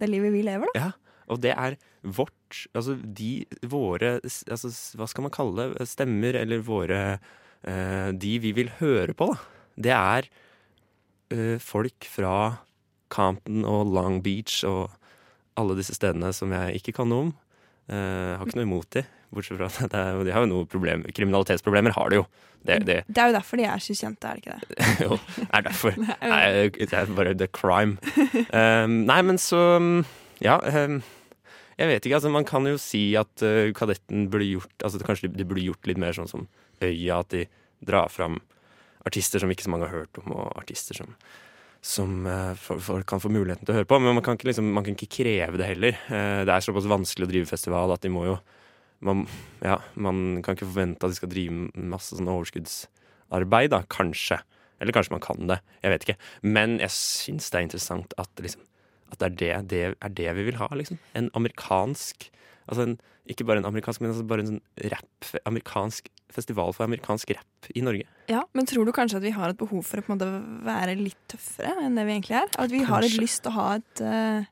det 0.00 0.08
livet 0.08 0.32
vi 0.32 0.42
lever, 0.46 0.70
da. 0.72 0.86
Ja, 0.86 0.90
og 1.28 1.42
det 1.44 1.52
er 1.52 1.76
vårt 2.02 2.62
Altså 2.74 2.96
de 2.96 3.44
våre 3.68 4.14
altså, 4.22 4.72
Hva 4.98 5.08
skal 5.10 5.26
man 5.26 5.34
kalle 5.34 5.68
det? 5.74 5.88
Stemmer, 5.90 6.38
eller 6.40 6.64
våre 6.64 7.02
uh, 7.18 8.10
De 8.16 8.32
vi 8.42 8.54
vil 8.56 8.72
høre 8.80 9.16
på, 9.16 9.28
da. 9.32 9.38
Det 9.88 9.94
er 9.96 10.30
uh, 11.32 11.58
folk 11.62 12.08
fra 12.08 12.34
Compton 13.12 13.66
og 13.68 13.92
Long 13.92 14.20
Beach 14.24 14.62
og 14.68 14.90
alle 15.60 15.76
disse 15.76 15.96
stedene 15.96 16.32
som 16.34 16.52
jeg 16.54 16.80
ikke 16.80 16.96
kan 16.96 17.10
noe 17.12 17.28
om. 17.28 17.32
Uh, 17.90 18.38
har 18.38 18.46
ikke 18.46 18.60
noe 18.60 18.68
imot 18.68 18.88
de, 18.94 19.02
bortsett 19.34 19.58
fra 19.58 19.68
at 19.68 19.92
det 19.92 20.00
er, 20.00 20.20
de 20.24 20.32
har 20.32 20.44
jo 20.44 20.48
noe 20.52 20.66
problem 20.70 21.02
Kriminalitetsproblemer 21.12 21.96
har 21.96 22.12
de 22.12 22.20
jo. 22.20 22.26
Det, 22.62 22.76
det 22.86 22.98
Det 23.08 23.18
er 23.18 23.32
jo 23.32 23.34
derfor 23.34 23.58
de 23.58 23.64
er 23.66 23.82
så 23.82 23.96
kjente, 23.98 24.28
er 24.28 24.38
det 24.38 24.44
ikke 24.44 24.54
det? 24.54 24.84
jo, 25.04 25.18
det 25.34 25.48
er 25.48 25.64
derfor. 25.66 25.98
Nei, 26.32 26.44
det 26.78 26.86
er 26.94 27.16
bare 27.16 27.34
the 27.34 27.48
crime. 27.50 27.98
Um, 28.54 29.02
nei, 29.08 29.18
men 29.26 29.40
så 29.42 29.60
Ja. 30.42 30.60
Um, 30.62 31.02
jeg 31.80 31.88
vet 31.88 32.06
ikke, 32.06 32.18
altså 32.20 32.30
Man 32.30 32.46
kan 32.46 32.66
jo 32.68 32.78
si 32.78 33.14
at 33.18 33.42
uh, 33.42 33.72
Kadetten 33.74 34.28
burde 34.30 34.46
gjort 34.46 34.84
altså 34.84 35.00
Kanskje 35.02 35.30
de 35.32 35.46
burde 35.48 35.64
gjort 35.64 35.88
litt 35.88 35.98
mer 35.98 36.14
sånn 36.14 36.30
som 36.30 36.44
Øya, 36.84 37.22
at 37.22 37.32
de 37.32 37.46
drar 37.82 38.10
fram 38.12 38.38
artister 39.06 39.42
som 39.42 39.50
ikke 39.50 39.64
så 39.66 39.72
mange 39.72 39.88
har 39.88 40.04
hørt 40.04 40.18
om, 40.22 40.30
og 40.34 40.52
artister 40.58 40.98
som, 40.98 41.14
som 41.82 42.26
uh, 42.30 42.54
folk 42.56 43.06
kan 43.10 43.20
få 43.22 43.30
muligheten 43.34 43.66
til 43.66 43.74
å 43.74 43.80
høre 43.80 43.88
på. 43.90 43.98
Men 43.98 44.16
man 44.16 44.24
kan 44.24 44.38
ikke, 44.38 44.48
liksom, 44.52 44.70
man 44.74 44.86
kan 44.86 44.94
ikke 44.94 45.10
kreve 45.18 45.58
det 45.58 45.70
heller. 45.72 45.98
Uh, 46.06 46.42
det 46.46 46.54
er 46.54 46.64
såpass 46.64 46.88
vanskelig 46.90 47.26
å 47.26 47.32
drive 47.32 47.50
festival 47.50 47.94
at 47.94 48.04
de 48.04 48.12
må 48.14 48.26
jo 48.28 48.36
man, 49.02 49.24
ja, 49.64 49.80
man 49.98 50.42
kan 50.46 50.54
ikke 50.54 50.68
forvente 50.68 51.02
at 51.02 51.10
de 51.10 51.18
skal 51.18 51.30
drive 51.32 51.86
masse 51.90 52.14
sånn 52.14 52.30
overskuddsarbeid, 52.30 53.72
da, 53.74 53.82
kanskje. 53.90 54.38
Eller 54.82 54.94
kanskje 54.94 55.14
man 55.16 55.24
kan 55.24 55.48
det, 55.50 55.58
jeg 55.82 55.94
vet 55.94 56.06
ikke. 56.06 56.18
Men 56.46 56.76
jeg 56.82 56.94
syns 56.94 57.50
det 57.50 57.58
er 57.58 57.66
interessant 57.66 58.14
at, 58.22 58.30
liksom, 58.42 58.62
at 59.10 59.18
det, 59.18 59.26
er 59.26 59.34
det, 59.66 59.72
det 59.72 59.82
er 59.90 60.14
det 60.22 60.36
vi 60.38 60.46
vil 60.52 60.60
ha, 60.62 60.70
liksom. 60.78 61.02
En 61.18 61.32
amerikansk 61.38 62.30
Altså 62.70 62.84
en, 62.86 62.92
ikke 63.26 63.44
bare 63.44 63.58
en 63.58 63.66
amerikansk, 63.66 64.00
men 64.00 64.12
altså 64.12 64.24
bare 64.30 64.44
en 64.44 64.52
sånn 64.52 64.90
rap, 64.92 65.30
amerikansk 65.48 66.06
festival 66.34 66.72
for 66.76 66.86
amerikansk 66.86 67.30
rap 67.36 67.70
i 67.74 67.82
Norge. 67.84 68.06
Ja, 68.30 68.42
Men 68.56 68.66
tror 68.68 68.86
du 68.88 68.92
kanskje 68.96 69.20
at 69.20 69.26
vi 69.26 69.34
har 69.34 69.52
et 69.52 69.60
behov 69.60 69.84
for 69.86 70.02
å 70.02 70.16
være 70.66 70.96
litt 70.98 71.20
tøffere 71.30 71.74
enn 71.84 71.98
det 71.98 72.06
vi 72.08 72.16
egentlig 72.16 72.38
er? 72.40 72.50
At 72.58 72.72
vi 72.72 72.82
har 72.88 73.06
et 73.06 73.16
lyst 73.20 73.44
til 73.44 73.52
å 73.52 73.56
ha 73.58 73.68
et, 73.76 74.02
uh, 74.02 74.44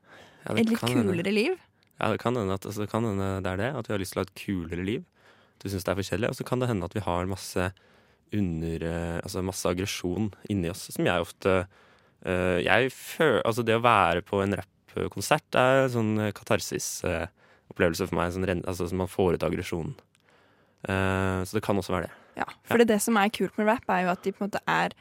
Ja, 0.45 0.55
et 0.55 0.69
litt 0.69 0.79
kulere 0.79 1.17
hende. 1.21 1.33
liv? 1.35 1.57
Ja, 2.01 2.09
det 2.11 2.19
kan 2.23 2.35
hende 2.35 2.57
at 2.57 2.65
altså, 2.65 2.81
det 2.85 2.91
kan 2.91 3.05
hende 3.05 3.41
det 3.45 3.51
er 3.51 3.57
det. 3.61 3.71
At 3.77 3.87
vi 3.87 3.93
har 3.93 4.01
lyst 4.01 4.15
til 4.15 4.21
å 4.21 4.23
ha 4.23 4.29
et 4.29 4.37
kulere 4.41 4.85
liv. 4.85 5.05
Du 5.61 5.69
syns 5.69 5.85
det 5.85 5.91
er 5.93 5.99
for 5.99 6.09
kjedelig. 6.09 6.29
Og 6.31 6.37
så 6.39 6.45
kan 6.47 6.59
det 6.61 6.69
hende 6.71 6.87
at 6.87 6.95
vi 6.97 7.05
har 7.05 7.29
masse 7.29 7.71
under 8.31 8.83
uh, 8.87 9.17
Altså 9.21 9.41
masse 9.43 9.67
aggresjon 9.67 10.31
inni 10.49 10.69
oss, 10.71 10.87
som 10.95 11.05
jeg 11.05 11.19
ofte 11.19 11.65
uh, 11.67 12.59
Jeg 12.63 12.93
føler 12.95 13.41
Altså, 13.45 13.65
det 13.67 13.75
å 13.75 13.83
være 13.83 14.23
på 14.23 14.39
en 14.41 14.55
rappkonsert 14.55 15.59
er 15.59 15.83
en 15.83 15.93
sånn 15.93 16.13
katarsis-opplevelse 16.37 18.07
for 18.07 18.17
meg. 18.17 18.33
Sånn, 18.33 18.63
altså, 18.65 18.87
man 18.95 19.11
får 19.11 19.37
ut 19.37 19.45
aggresjonen. 19.47 19.93
Eh, 20.89 21.43
så 21.45 21.57
det 21.57 21.63
kan 21.65 21.77
også 21.77 21.93
være 21.93 22.09
det. 22.09 22.17
Ja, 22.41 22.47
for 22.65 22.81
det, 22.81 22.87
det 22.89 23.01
som 23.03 23.17
er 23.19 23.31
kult 23.33 23.57
med 23.59 23.67
rap, 23.67 23.87
er 23.91 24.05
jo 24.05 24.11
at 24.13 24.23
de 24.23 24.31
på 24.33 24.41
en 24.41 24.47
måte 24.47 24.61
er 24.71 24.93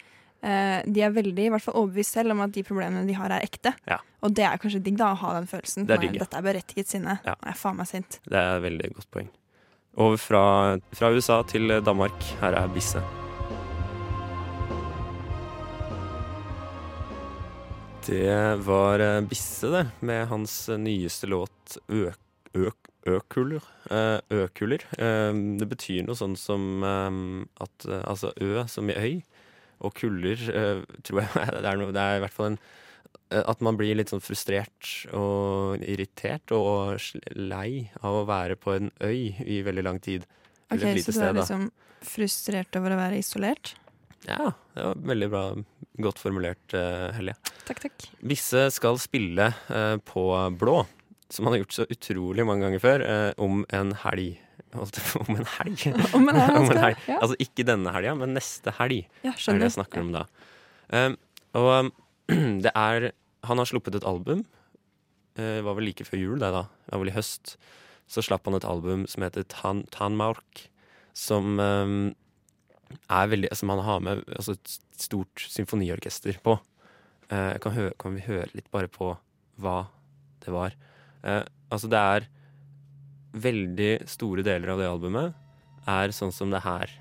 eh, 0.42 0.80
De 0.84 1.04
er 1.06 1.12
veldig 1.14 1.44
i 1.46 1.52
hvert 1.54 1.62
fall 1.62 1.78
overbevist 1.78 2.18
selv 2.18 2.34
om 2.34 2.42
at 2.44 2.52
de 2.56 2.64
problemene 2.66 3.06
de 3.08 3.16
har, 3.16 3.32
er 3.32 3.46
ekte. 3.46 3.72
Ja. 3.88 4.00
Og 4.20 4.34
det 4.36 4.44
er 4.44 4.60
kanskje 4.60 4.82
digg 4.84 4.98
da 5.00 5.12
å 5.14 5.20
ha 5.22 5.36
den 5.38 5.48
følelsen. 5.50 5.86
Det 5.88 5.96
er 5.96 6.04
digg, 6.04 6.18
ja. 6.18 6.26
Dette 6.26 6.40
er 6.40 6.48
berettiget 6.48 6.90
sinne. 6.90 7.20
Ja. 7.24 7.36
Jeg 7.38 7.54
er 7.54 7.60
faen 7.62 7.78
meg 7.80 7.88
sint. 7.88 8.20
Det 8.26 8.36
er 8.36 8.58
et 8.58 8.66
veldig 8.66 8.92
godt 8.98 9.10
poeng. 9.14 9.30
Over 10.00 10.20
fra, 10.22 10.44
fra 10.94 11.10
USA 11.14 11.40
til 11.48 11.72
Danmark. 11.86 12.18
Her 12.42 12.58
er 12.58 12.70
Bisse. 12.74 13.02
Det 18.06 18.56
var 18.66 19.02
eh, 19.04 19.20
Bisse, 19.28 19.68
det, 19.70 19.86
med 20.00 20.28
hans 20.28 20.54
nyeste 20.80 21.28
låt 21.30 21.78
Øk... 21.88 22.18
Ø- 22.56 22.70
Økuller. 23.08 23.64
Eh, 23.90 24.20
Økuller. 24.42 24.82
Eh, 24.98 25.32
Det 25.60 25.68
betyr 25.70 26.04
noe 26.06 26.18
sånn 26.18 26.36
som 26.36 26.84
eh, 26.84 27.62
at 27.64 27.86
Altså 28.04 28.32
Ø 28.40 28.66
som 28.68 28.90
i 28.92 28.96
øy, 28.96 29.22
og 29.80 29.94
kuller 29.96 30.36
tror 31.02 31.22
jeg 31.22 31.30
det 31.56 31.64
er, 31.64 31.78
noe, 31.80 31.92
det 31.96 32.02
er 32.02 32.18
i 32.18 32.20
hvert 32.26 32.34
fall 32.36 32.50
en 32.52 32.58
At 33.32 33.62
man 33.64 33.78
blir 33.78 33.94
litt 33.96 34.10
sånn 34.12 34.20
frustrert 34.20 35.06
og 35.16 35.80
irritert 35.86 36.52
og 36.52 36.98
lei 37.38 37.88
av 38.02 38.18
å 38.18 38.26
være 38.28 38.58
på 38.60 38.74
en 38.76 38.90
øy 39.00 39.32
i 39.46 39.62
veldig 39.64 39.84
lang 39.86 40.00
tid. 40.02 40.26
Ok, 40.68 40.74
Eller 40.76 40.90
et 40.90 40.98
lite 41.00 41.12
Så 41.14 41.20
du 41.22 41.26
er 41.28 41.38
liksom 41.38 41.64
frustrert 42.04 42.76
over 42.76 42.92
å 42.92 42.98
være 43.00 43.20
isolert? 43.22 43.72
Ja, 44.26 44.50
det 44.74 44.84
var 44.84 45.00
veldig 45.14 45.28
bra. 45.32 45.44
Godt 46.04 46.20
formulert, 46.20 46.74
Helje. 47.16 47.36
Takk, 47.64 47.80
takk. 47.86 48.08
Bisse 48.20 48.66
skal 48.74 48.98
spille 49.00 49.48
på 50.10 50.24
Blå, 50.60 50.82
som 51.30 51.46
han 51.46 51.54
har 51.54 51.62
gjort 51.62 51.76
så 51.76 51.86
utrolig 51.90 52.44
mange 52.46 52.66
ganger 52.66 52.82
før, 52.82 53.04
eh, 53.06 53.32
om 53.42 53.64
en 53.76 53.92
helg. 54.04 54.38
Om 54.74 55.34
en 55.34 55.48
helg? 55.56 55.84
Om 56.14 56.28
en 56.30 56.36
helg, 56.38 56.56
Om 56.60 56.70
en 56.70 56.78
helg. 56.84 56.98
ja. 57.10 57.16
Altså 57.18 57.36
ikke 57.42 57.64
denne 57.66 57.90
helga, 57.94 58.12
men 58.18 58.36
neste 58.36 58.70
helg 58.78 59.00
Ja, 59.26 59.32
er 59.34 59.58
det 59.58 59.66
jeg 59.70 59.74
snakker 59.78 60.02
om 60.04 60.12
da. 60.14 60.24
Um, 60.94 61.16
og 61.58 61.68
um, 61.86 61.90
det 62.64 62.70
er 62.78 63.08
Han 63.48 63.58
har 63.62 63.66
sluppet 63.70 63.96
et 63.98 64.06
album. 64.06 64.44
Eh, 65.34 65.56
Det 65.58 65.64
var 65.66 65.74
vel 65.78 65.88
like 65.88 66.06
før 66.06 66.20
jul, 66.22 66.38
det 66.38 66.52
da. 66.54 66.64
Det 66.86 66.94
var 66.94 67.02
vel 67.02 67.10
i 67.12 67.16
høst. 67.16 67.56
Så 68.10 68.22
slapp 68.26 68.46
han 68.46 68.58
et 68.58 68.66
album 68.66 69.06
som 69.10 69.22
heter 69.26 69.46
Tan 69.50 69.84
Tanmark, 69.94 70.66
som 71.14 71.58
um, 71.58 72.14
er 73.10 73.30
veldig 73.30 73.50
Som 73.54 73.70
han 73.74 73.82
har 73.86 74.00
med 74.02 74.22
altså, 74.36 74.54
et 74.58 74.78
stort 74.98 75.46
symfoniorkester 75.50 76.38
på. 76.46 76.58
Uh, 77.30 77.54
kan, 77.62 77.78
kan 77.98 78.14
vi 78.18 78.26
høre 78.26 78.50
litt 78.54 78.70
bare 78.74 78.90
på 78.90 79.16
hva 79.62 79.76
det 80.44 80.54
var? 80.54 80.74
Eh, 81.24 81.42
altså, 81.70 81.90
det 81.90 82.00
er 82.00 82.28
veldig 83.30 83.92
store 84.11 84.44
deler 84.46 84.74
av 84.74 84.83
det 84.83 84.90
albumet 84.90 85.37
er 85.88 86.12
sånn 86.14 86.33
som 86.35 86.52
det 86.52 86.62
her. 86.64 86.92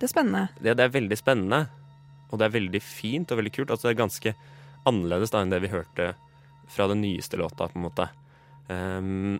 Det 0.00 0.08
er 0.08 0.12
spennende. 0.12 0.48
Det, 0.58 0.74
det 0.78 0.84
er 0.86 0.94
veldig 0.94 1.18
spennende, 1.18 1.60
og 2.30 2.40
det 2.40 2.48
er 2.48 2.56
veldig 2.56 2.82
fint 2.82 3.30
og 3.30 3.40
veldig 3.40 3.54
kult. 3.54 3.72
Altså, 3.72 3.88
det 3.88 3.94
er 3.94 4.02
ganske 4.02 4.34
annerledes 4.88 5.32
da 5.32 5.42
enn 5.42 5.52
det 5.52 5.62
vi 5.64 5.72
hørte 5.72 6.12
fra 6.72 6.88
den 6.90 7.02
nyeste 7.04 7.38
låta, 7.40 7.68
på 7.70 7.78
en 7.78 7.86
måte. 7.86 8.08
Um, 8.68 9.36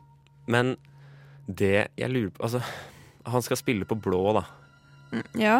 men 0.50 0.74
det 1.48 1.88
jeg 1.96 2.12
lurer 2.12 2.28
på 2.32 2.44
Altså, 2.44 2.60
han 3.24 3.44
skal 3.44 3.60
spille 3.60 3.88
på 3.88 3.96
blå, 3.96 4.20
da. 4.36 4.44
Ja. 5.38 5.58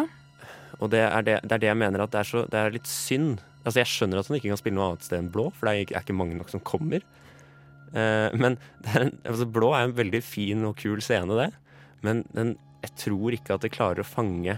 Og 0.79 0.91
det 0.93 1.01
er 1.07 1.25
det, 1.25 1.39
det 1.43 1.55
er 1.55 1.63
det 1.63 1.69
jeg 1.71 1.79
mener 1.79 2.03
at 2.03 2.13
det 2.13 2.21
er, 2.21 2.29
så, 2.29 2.45
det 2.51 2.61
er 2.61 2.73
litt 2.75 2.89
synd. 2.89 3.39
Altså 3.63 3.81
Jeg 3.81 3.89
skjønner 3.89 4.21
at 4.21 4.29
han 4.29 4.37
ikke 4.37 4.51
kan 4.51 4.61
spille 4.61 4.77
noe 4.77 4.91
annet 4.91 5.05
sted 5.05 5.21
enn 5.21 5.31
blå, 5.33 5.47
for 5.55 5.67
det 5.67 5.73
er 5.73 5.85
ikke, 5.85 5.95
er 5.97 6.05
ikke 6.05 6.17
mange 6.17 6.37
nok 6.37 6.51
som 6.53 6.61
kommer. 6.65 7.05
Eh, 7.95 8.35
men 8.35 8.57
er 8.91 9.07
en, 9.07 9.13
altså, 9.23 9.47
blå 9.47 9.71
er 9.75 9.87
en 9.87 9.95
veldig 9.95 10.21
fin 10.25 10.65
og 10.67 10.75
kul 10.81 10.99
scene, 11.03 11.37
det. 11.39 11.51
Men 12.05 12.25
den, 12.35 12.55
jeg 12.83 12.97
tror 13.05 13.37
ikke 13.37 13.55
at 13.55 13.65
det 13.65 13.73
klarer 13.75 14.03
å 14.03 14.07
fange 14.07 14.57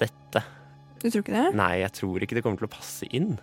dette 0.00 0.42
Du 1.02 1.06
tror 1.06 1.20
ikke 1.20 1.34
det? 1.36 1.46
Nei, 1.56 1.74
jeg 1.82 1.92
tror 1.98 2.24
ikke 2.24 2.36
det 2.38 2.42
kommer 2.44 2.62
til 2.62 2.68
å 2.68 2.72
passe 2.72 3.06
inn. 3.12 3.34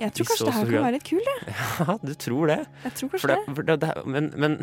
Jeg 0.00 0.14
tror 0.14 0.28
kanskje 0.30 0.46
det 0.46 0.54
her 0.56 0.70
kan 0.70 0.86
være 0.86 0.96
litt 0.98 1.08
kult, 1.08 1.28
det. 1.28 1.56
Ja, 1.82 1.96
du 2.02 2.14
tror 2.26 2.52
det? 2.52 2.58
Jeg 2.84 2.96
tror 2.98 3.12
kanskje 3.14 3.32
det, 3.32 3.66
det. 3.68 3.76
det, 3.82 3.92
men, 4.06 4.30
men 4.36 4.58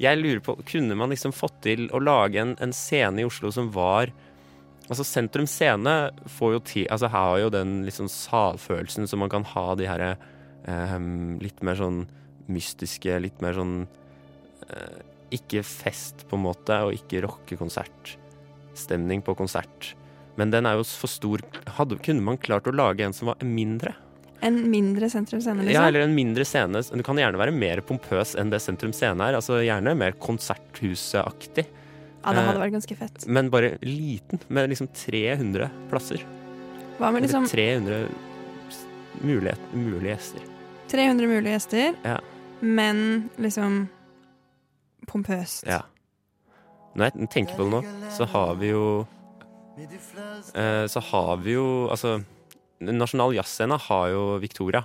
jeg 0.00 0.20
lurer 0.22 0.42
på, 0.46 0.56
kunne 0.68 0.98
man 0.98 1.12
liksom 1.12 1.34
fått 1.36 1.60
til 1.66 1.88
å 1.92 2.00
lage 2.02 2.40
en, 2.42 2.54
en 2.62 2.74
scene 2.74 3.22
i 3.22 3.28
Oslo 3.28 3.52
som 3.54 3.72
var 3.74 4.14
Altså 4.90 5.04
Sentrum 5.06 5.46
Scene 5.46 5.92
får 6.38 6.56
jo 6.56 6.62
til 6.66 6.88
Altså 6.90 7.10
har 7.12 7.36
jo 7.38 7.52
den 7.54 7.82
liksom 7.86 8.08
salfølelsen 8.10 9.06
som 9.08 9.22
man 9.22 9.30
kan 9.32 9.46
ha 9.52 9.66
de 9.78 9.86
herre 9.88 10.16
um, 10.66 11.38
litt 11.42 11.62
mer 11.64 11.78
sånn 11.78 12.02
mystiske, 12.50 13.18
litt 13.22 13.40
mer 13.44 13.52
sånn 13.58 13.74
eh, 14.70 15.00
Ikke 15.32 15.62
fest, 15.64 16.26
på 16.28 16.36
en 16.36 16.42
måte, 16.44 16.76
og 16.86 16.92
ikke 16.96 17.22
rockekonsertstemning 17.24 19.22
på 19.24 19.34
konsert. 19.38 19.94
Men 20.36 20.50
den 20.52 20.66
er 20.68 20.78
jo 20.78 20.84
for 20.88 21.08
stor. 21.12 21.42
Hadde, 21.78 21.98
kunne 22.04 22.24
man 22.24 22.38
klart 22.40 22.66
å 22.68 22.72
lage 22.74 23.04
en 23.04 23.12
som 23.16 23.28
var 23.30 23.40
mindre? 23.44 23.94
En 24.42 24.56
mindre 24.72 25.06
Sentrum 25.12 25.40
Scene, 25.40 25.62
liksom. 25.62 25.76
Ja, 25.76 25.86
eller 25.88 26.02
en 26.06 26.14
mindre 26.16 26.44
scene. 26.48 26.80
Du 26.82 27.02
kan 27.06 27.16
gjerne 27.20 27.38
være 27.38 27.52
mer 27.54 27.80
pompøs 27.86 28.32
enn 28.40 28.50
det 28.50 28.58
Sentrum 28.64 28.92
Scene 28.96 29.22
er. 29.28 29.36
Altså 29.38 29.60
Gjerne 29.62 29.92
mer 29.96 30.16
konserthuseaktig. 30.18 31.66
Ja, 32.22 32.32
det 32.34 32.42
hadde 32.46 32.56
eh, 32.56 32.62
vært 32.64 32.74
ganske 32.76 32.96
fett. 32.98 33.26
Men 33.30 33.50
bare 33.52 33.76
liten, 33.86 34.40
med 34.48 34.68
liksom 34.72 34.88
300 34.94 35.68
plasser. 35.92 36.24
Hva 36.98 37.12
med 37.14 37.24
liksom 37.26 37.46
Eller 37.46 37.54
300 37.54 38.02
s- 38.72 38.82
mulige, 39.22 39.56
mulige 39.74 40.12
gjester. 40.16 40.48
300 40.92 41.30
mulige 41.30 41.54
gjester, 41.56 41.96
Ja. 42.04 42.18
Men 42.62 43.30
liksom 43.42 43.88
pompøst? 45.10 45.66
Ja. 45.68 45.82
Når 46.96 47.08
jeg 47.10 47.28
tenker 47.32 47.56
på 47.58 47.66
det 47.66 47.72
nå, 47.72 47.82
så 48.12 48.26
har 48.28 48.54
vi 48.60 48.68
jo 48.72 48.84
eh, 50.54 50.84
Så 50.92 51.00
har 51.08 51.36
vi 51.40 51.54
jo 51.56 51.66
Altså, 51.90 52.18
Nasjonal 52.82 53.32
Jazzscene 53.38 53.78
har 53.88 54.08
jo 54.12 54.22
Victoria. 54.42 54.82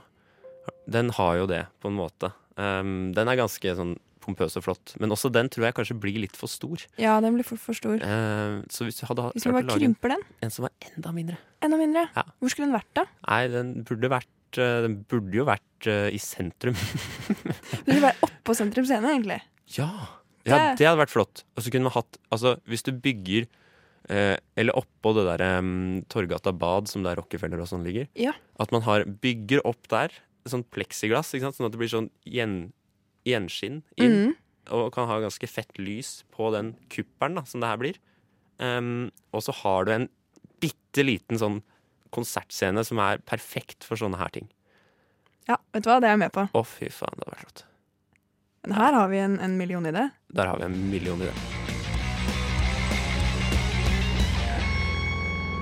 Den 0.88 1.10
har 1.18 1.40
jo 1.42 1.48
det, 1.50 1.63
på 1.82 1.90
en 1.90 1.98
måte. 1.98 2.30
Um, 2.56 3.10
den 3.16 3.28
er 3.28 3.40
ganske 3.40 3.74
sånn 3.76 3.96
pompøs 4.24 4.58
og 4.60 4.66
flott. 4.68 4.94
Men 5.02 5.12
også 5.16 5.32
den 5.34 5.50
tror 5.52 5.68
jeg 5.68 5.76
kanskje 5.78 5.98
blir 6.00 6.20
litt 6.22 6.38
for 6.38 6.52
stor. 6.52 6.84
Ja, 7.00 7.16
den 7.24 7.38
blir 7.38 7.48
fort 7.48 7.62
for 7.63 7.78
stor. 7.78 7.98
Eh, 8.04 8.60
så 8.74 8.88
hvis 8.88 9.02
vi 9.02 9.10
hadde 9.10 9.30
Hvis 9.34 9.48
å 9.48 9.56
bare 9.56 9.78
krymper 9.80 10.13
den 10.13 10.26
en 10.46 10.54
som 10.54 10.68
var 10.68 10.76
enda 10.92 11.13
mindre 11.16 11.40
enda 11.63 11.78
mindre, 11.80 12.04
Ja. 12.16 12.24
hvor 12.40 12.52
skulle 12.54 12.68
den 12.70 12.78
vært 12.78 12.94
da? 12.94 13.06
Nei, 13.28 13.48
den 13.50 13.72
burde 13.88 14.10
vært 14.12 14.30
Den 14.56 15.02
burde 15.10 15.36
jo 15.36 15.46
vært 15.48 15.88
eh, 15.90 16.08
i 16.16 16.20
sentrum. 16.22 16.78
Burde 17.86 18.02
være 18.02 18.16
oppå 18.28 18.56
Sentrum 18.58 18.88
Scene, 18.88 19.12
egentlig. 19.12 19.42
Ja, 19.76 19.90
ja 20.48 20.74
Det- 20.78 20.88
hadde 20.88 21.02
vært 21.02 21.14
flott. 21.14 21.44
Og 21.56 21.64
så 21.64 21.74
kunne 21.74 21.90
man 21.90 21.96
hatt 21.98 22.18
Altså, 22.32 22.56
hvis 22.70 22.86
du 22.88 22.94
bygger 22.94 23.48
eh, 24.10 24.38
Eller 24.56 24.78
oppå 24.80 25.14
det 25.18 25.26
der 25.28 25.60
um, 25.60 26.04
Torgata 26.08 26.54
Bad, 26.56 26.88
som 26.88 27.04
der 27.04 27.20
Rockefeller 27.20 27.60
og 27.62 27.68
sånn 27.68 27.84
ligger. 27.84 28.08
Ja. 28.16 28.34
At 28.60 28.72
man 28.72 28.86
har, 28.88 29.04
bygger 29.06 29.66
opp 29.68 29.88
der 29.92 30.16
sånn 30.48 30.64
pleksiglass, 30.72 31.34
sånn 31.36 31.68
at 31.68 31.74
det 31.74 31.80
blir 31.82 31.92
sånn 31.92 32.10
gjen, 32.24 32.72
gjenskinn 33.28 33.82
inn. 34.00 34.20
Mhm. 34.32 34.36
Og 34.78 34.92
kan 34.96 35.08
ha 35.08 35.20
ganske 35.24 35.48
fett 35.48 35.78
lys 35.80 36.24
på 36.36 36.50
den 36.56 36.74
kuppelen 36.92 37.40
da, 37.40 37.44
som 37.48 37.62
det 37.64 37.70
her 37.70 37.80
blir. 37.80 38.00
Um, 38.60 39.12
og 39.36 39.44
så 39.46 39.54
har 39.62 39.86
du 39.88 39.92
en 39.94 40.08
bitte 40.64 41.04
liten 41.06 41.40
sånn 41.40 41.62
konsertscene 42.15 42.84
som 42.88 43.00
er 43.04 43.20
perfekt 43.28 43.84
for 43.88 44.00
sånne 44.00 44.20
her 44.22 44.30
ting. 44.36 44.48
Ja, 45.48 45.58
vet 45.74 45.84
du 45.86 45.89
hva, 45.91 46.00
det 46.04 46.10
er 46.10 46.15
jeg 46.17 46.24
med 46.26 46.34
på. 46.36 46.43
Å, 46.52 46.63
fy 46.67 46.89
faen, 46.91 47.15
det 47.17 47.24
hadde 47.28 47.36
vært 47.38 47.46
flott. 47.46 47.63
Men 48.67 48.76
her 48.76 48.98
har 49.00 49.08
vi 49.13 49.20
en, 49.24 49.38
en 49.39 49.54
million 49.60 49.86
i 49.88 49.93
det. 49.96 50.08
Der 50.36 50.50
har 50.52 50.60
vi 50.60 50.65
en 50.67 50.78
million 50.91 51.22
i 51.24 51.30
det. 51.30 51.38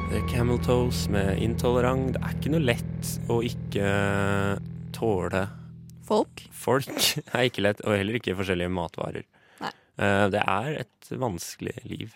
The 0.09 0.21
Camel 0.31 0.57
Toes 0.63 1.07
med 1.11 1.37
Intolerant. 1.43 2.13
Det 2.15 2.21
er 2.23 2.35
ikke 2.37 2.51
noe 2.53 2.63
lett 2.63 3.13
å 3.31 3.39
ikke 3.45 3.87
tåle 4.95 5.45
Folk. 6.05 6.43
folk. 6.53 6.91
Er 7.35 7.47
ikke 7.49 7.63
lett, 7.65 7.81
og 7.83 7.95
heller 7.97 8.19
ikke 8.19 8.35
forskjellige 8.37 8.69
matvarer. 8.73 9.25
Nei. 9.63 9.71
Eh, 9.97 10.25
Det 10.33 10.43
er 10.45 10.75
et 10.83 11.09
vanskelig 11.19 11.73
liv. 11.89 12.13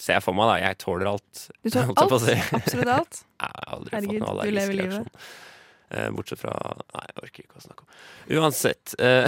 Ser 0.00 0.16
jeg 0.16 0.24
for 0.24 0.36
meg, 0.38 0.48
da. 0.48 0.56
Jeg 0.64 0.78
tåler 0.80 1.10
alt. 1.10 1.42
Du 1.60 1.68
tåler 1.74 1.90
alt. 2.04 2.14
si. 2.24 2.36
Absolutt 2.56 2.92
alt. 2.96 3.20
Jeg 3.40 3.52
har 3.52 3.70
aldri 3.76 3.94
Herregud, 3.96 4.10
fått 4.10 4.20
noen 4.20 4.30
allergisk 4.32 4.72
livet. 4.72 4.80
reaksjon. 4.80 5.08
Eh, 5.90 6.08
Bortsett 6.14 6.38
fra 6.40 6.52
Nei, 6.94 7.04
jeg 7.10 7.16
orker 7.24 7.42
ikke 7.44 7.56
å 7.58 7.62
snakke 7.64 7.82
om 7.82 7.88
Uansett. 8.38 8.92
eh, 9.02 9.26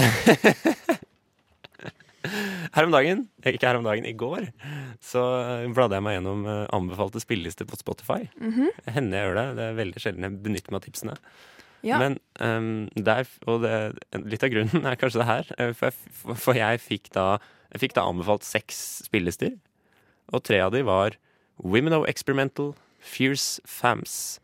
her 2.76 2.86
om 2.86 2.92
dagen, 2.94 3.24
eh, 3.42 3.56
ikke 3.56 3.66
her 3.66 3.78
om 3.80 3.86
dagen, 3.88 4.06
i 4.06 4.12
går, 4.14 4.46
så 5.02 5.22
bladde 5.74 5.98
jeg 5.98 6.04
meg 6.06 6.14
gjennom 6.18 6.44
anbefalte 6.76 7.22
spillelister 7.24 7.66
på 7.68 7.78
Spotify. 7.80 8.20
Mhm. 8.38 8.68
Hender 8.94 9.18
jeg 9.18 9.26
gjør 9.28 9.40
det. 9.40 9.46
Det 9.58 9.64
er 9.66 9.80
veldig 9.80 10.04
sjelden 10.04 10.28
jeg 10.28 10.38
benytter 10.44 10.70
meg 10.76 10.80
av 10.82 10.86
tipsene. 10.86 11.16
Ja. 11.82 11.98
Men 11.98 12.14
um, 12.38 12.68
der, 12.94 13.26
og 13.50 13.64
det, 13.64 13.74
litt 14.22 14.44
av 14.46 14.52
grunnen 14.54 14.86
er 14.86 14.94
kanskje 15.00 15.18
det 15.24 15.26
her. 15.32 15.50
For 15.74 15.88
jeg, 15.90 16.36
for 16.38 16.54
jeg 16.54 16.78
fikk 16.78 17.10
da 17.16 17.24
Jeg 17.72 17.80
fikk 17.88 17.94
da 17.96 18.04
anbefalt 18.06 18.44
seks 18.46 18.78
spillelister. 19.08 19.56
Og 20.30 20.44
tre 20.46 20.60
av 20.62 20.72
de 20.74 20.84
var 20.86 21.18
Women 21.62 21.96
of 21.98 22.06
Experimental, 22.10 22.72
Fierce 23.02 23.60
Fams. 23.66 24.38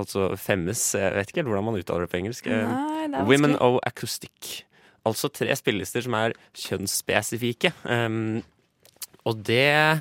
Altså 0.00 0.30
femmes 0.40 0.80
Jeg 0.96 1.12
vet 1.12 1.28
ikke 1.28 1.42
helt 1.42 1.50
hvordan 1.50 1.66
man 1.66 1.76
uttaler 1.76 2.06
det 2.06 2.12
på 2.14 2.20
engelsk. 2.22 2.48
Eh, 2.48 2.64
Nei, 2.64 3.08
det 3.12 3.24
Women 3.28 3.58
of 3.60 3.78
Acoustic. 3.84 4.62
Altså 5.04 5.28
tre 5.34 5.52
spillelister 5.58 6.04
som 6.06 6.14
er 6.16 6.34
kjønnsspesifikke. 6.56 7.74
Um, 7.84 8.40
og 9.28 9.42
det 9.44 10.00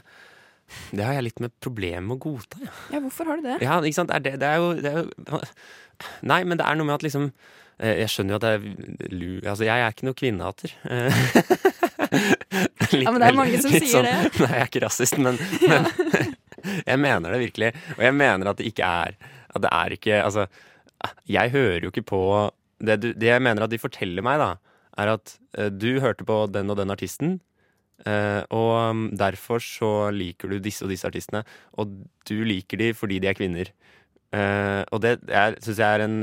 Det 0.92 1.04
har 1.04 1.18
jeg 1.18 1.26
litt 1.28 1.42
med 1.44 1.52
problemer 1.60 2.06
med 2.08 2.16
å 2.16 2.24
godta. 2.30 2.62
Ja. 2.64 2.72
Ja, 2.96 3.02
hvorfor 3.04 3.28
har 3.28 3.42
du 3.42 3.48
det? 3.50 3.58
Ja, 3.66 3.82
ikke 3.82 4.00
sant? 4.00 4.14
Det, 4.24 4.38
det 4.40 4.48
er 4.48 4.62
jo, 4.62 4.70
det 4.80 4.92
er 4.94 5.02
jo 5.04 5.42
Nei, 6.26 6.44
men 6.48 6.58
det 6.58 6.66
er 6.66 6.78
noe 6.80 6.88
med 6.88 6.96
at 6.96 7.04
liksom 7.06 7.28
eh, 7.78 8.00
Jeg 8.00 8.14
skjønner 8.14 8.34
jo 8.34 8.40
at 8.40 8.46
det 8.46 8.54
er 8.56 9.12
lu... 9.12 9.28
Altså, 9.44 9.68
jeg 9.68 9.76
er 9.84 9.92
ikke 9.92 10.08
noe 10.08 10.18
kvinnehater. 10.18 10.78
Litt- 12.98 13.06
Ja, 13.08 13.12
men 13.14 13.22
det 13.24 13.28
er 13.30 13.38
mange 13.38 13.62
som 13.64 13.72
sier 13.74 13.86
sier 13.88 14.08
det. 14.08 14.16
Nei, 14.44 14.50
jeg 14.52 14.64
er 14.66 14.70
ikke 14.72 14.84
rasist, 14.86 15.18
men, 15.22 15.38
men 15.72 15.88
jeg 16.86 17.00
mener 17.02 17.34
det 17.36 17.40
virkelig. 17.46 17.72
Og 17.98 18.04
jeg 18.06 18.18
mener 18.18 18.52
at 18.52 18.60
det 18.62 18.68
ikke 18.72 18.90
er 19.04 19.16
At 19.52 19.64
det 19.66 19.72
er 19.76 19.96
ikke 19.98 20.18
Altså, 20.24 20.48
jeg 21.28 21.52
hører 21.56 21.86
jo 21.88 21.92
ikke 21.94 22.06
på 22.12 22.20
Det, 22.82 22.98
du, 23.02 23.08
det 23.14 23.30
jeg 23.32 23.42
mener 23.42 23.64
at 23.66 23.72
de 23.74 23.80
forteller 23.82 24.26
meg, 24.26 24.42
da, 24.42 24.52
er 25.02 25.14
at 25.16 25.36
uh, 25.60 25.70
du 25.70 26.00
hørte 26.02 26.26
på 26.26 26.38
den 26.50 26.70
og 26.74 26.78
den 26.80 26.90
artisten. 26.94 27.36
Uh, 28.02 28.42
og 28.50 28.72
um, 28.90 29.04
derfor 29.14 29.62
så 29.62 30.10
liker 30.10 30.50
du 30.50 30.58
disse 30.58 30.82
og 30.82 30.90
disse 30.90 31.06
artistene, 31.06 31.44
og 31.78 31.92
du 32.26 32.40
liker 32.42 32.82
de 32.82 32.88
fordi 32.98 33.20
de 33.22 33.30
er 33.30 33.38
kvinner. 33.38 33.70
Uh, 34.34 34.82
og 34.90 35.04
det 35.06 35.20
syns 35.62 35.78
jeg 35.78 35.86
er 36.00 36.06
en 36.08 36.16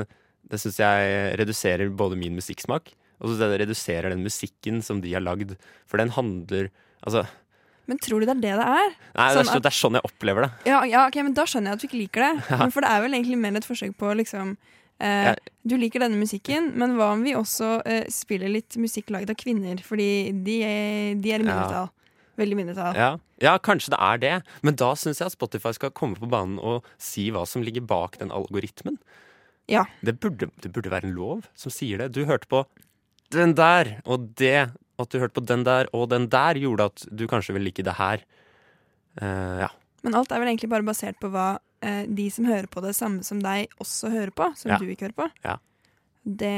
Det 0.50 0.58
synes 0.58 0.78
jeg 0.80 1.38
reduserer 1.38 1.90
både 1.94 2.16
min 2.16 2.34
musikksmak, 2.34 2.90
og 3.20 3.28
så 3.30 3.38
det 3.38 3.60
reduserer 3.60 4.10
den 4.10 4.22
musikken 4.24 4.82
som 4.82 5.00
de 5.00 5.12
har 5.14 5.20
lagd. 5.24 5.56
For 5.86 5.98
den 5.98 6.10
handler 6.10 6.70
Altså, 7.06 7.26
Men 7.86 7.98
tror 8.02 8.20
du 8.20 8.26
det 8.26 8.34
er 8.36 8.40
det 8.42 8.54
det 8.58 8.64
er? 8.66 8.88
nei, 9.14 9.28
det, 9.28 9.36
Sånn 9.36 9.38
er, 9.38 9.44
så- 9.44 9.56
at- 9.56 9.62
det 9.62 9.70
er 9.70 9.76
sånn 9.78 9.92
jeg 9.94 10.02
opplever 10.08 10.42
det. 10.42 10.50
Ja, 10.66 10.82
ja, 10.84 11.06
ok, 11.06 11.14
men 11.22 11.32
da 11.32 11.44
skjønner 11.44 11.70
jeg 11.70 11.72
at 11.72 11.80
du 11.80 11.86
ikke 11.86 12.00
liker 12.02 12.20
det. 12.26 12.58
Men 12.58 12.70
for 12.74 12.80
det 12.82 12.90
er 12.90 13.00
vel 13.02 13.12
egentlig 13.14 13.38
mer 13.38 13.56
et 13.56 13.64
forsøk 13.64 13.94
på 13.96 14.14
liksom 14.18 14.56
eh, 15.00 15.24
Jeg- 15.30 15.38
Du 15.66 15.76
liker 15.78 16.00
denne 16.00 16.18
musikken, 16.18 16.72
men 16.74 16.96
hva 16.96 17.12
om 17.12 17.22
vi 17.22 17.34
også 17.34 17.82
eh, 17.86 18.04
spiller 18.10 18.48
litt 18.48 18.74
musikk 18.76 19.10
lagd 19.14 19.30
av 19.30 19.36
kvinner? 19.36 19.78
Fordi 19.78 20.32
de 20.42 20.58
de 21.22 21.32
er 21.32 21.40
i 21.40 21.44
Ja. 21.46 21.88
Veldig 22.38 22.54
mindretall. 22.56 22.94
Ja, 22.94 23.16
ja 23.42 23.58
kanskje 23.58 23.90
det 23.90 23.98
er 24.00 24.18
det. 24.18 24.42
Men 24.62 24.74
da 24.74 24.92
syns 24.94 25.18
jeg 25.18 25.26
at 25.26 25.32
Spotify 25.32 25.72
skal 25.74 25.90
komme 25.90 26.14
på 26.18 26.28
banen 26.28 26.58
og 26.62 26.84
si 26.98 27.30
hva 27.30 27.46
som 27.46 27.62
ligger 27.62 27.84
bak 27.86 28.18
den 28.18 28.30
algoritmen. 28.30 28.98
Ja. 29.68 29.84
Det 30.04 30.18
burde, 30.20 30.50
det 30.62 30.72
burde 30.72 30.90
være 30.90 31.04
en 31.04 31.14
lov 31.14 31.46
som 31.54 31.70
sier 31.70 31.98
det. 31.98 32.12
Du 32.12 32.24
hørte 32.26 32.46
på 32.46 32.64
den 33.34 33.54
der, 33.58 33.96
og 34.08 34.30
det 34.40 34.70
at 34.98 35.12
du 35.12 35.18
hørte 35.22 35.36
på 35.38 35.44
den 35.46 35.62
der 35.66 35.86
og 35.94 36.08
den 36.10 36.26
der, 36.32 36.58
gjorde 36.58 36.88
at 36.90 37.04
du 37.14 37.26
kanskje 37.30 37.54
vil 37.54 37.62
like 37.68 37.84
det 37.86 37.94
her. 38.00 38.24
Uh, 39.20 39.62
ja. 39.62 39.68
Men 40.06 40.14
alt 40.18 40.32
er 40.32 40.40
vel 40.42 40.50
egentlig 40.50 40.70
bare 40.72 40.86
basert 40.86 41.18
på 41.22 41.30
hva 41.30 41.56
uh, 41.58 42.04
de 42.06 42.26
som 42.34 42.46
hører 42.48 42.66
på 42.70 42.82
det 42.82 42.94
samme 42.98 43.22
som 43.26 43.40
deg, 43.42 43.70
også 43.82 44.10
hører 44.10 44.34
på. 44.34 44.48
Som 44.58 44.72
Ja. 44.72 44.78
du 44.78 44.86
ikke 44.90 45.06
hører 45.08 45.18
på. 45.18 45.28
Ja. 45.46 45.56
Det, 46.28 46.50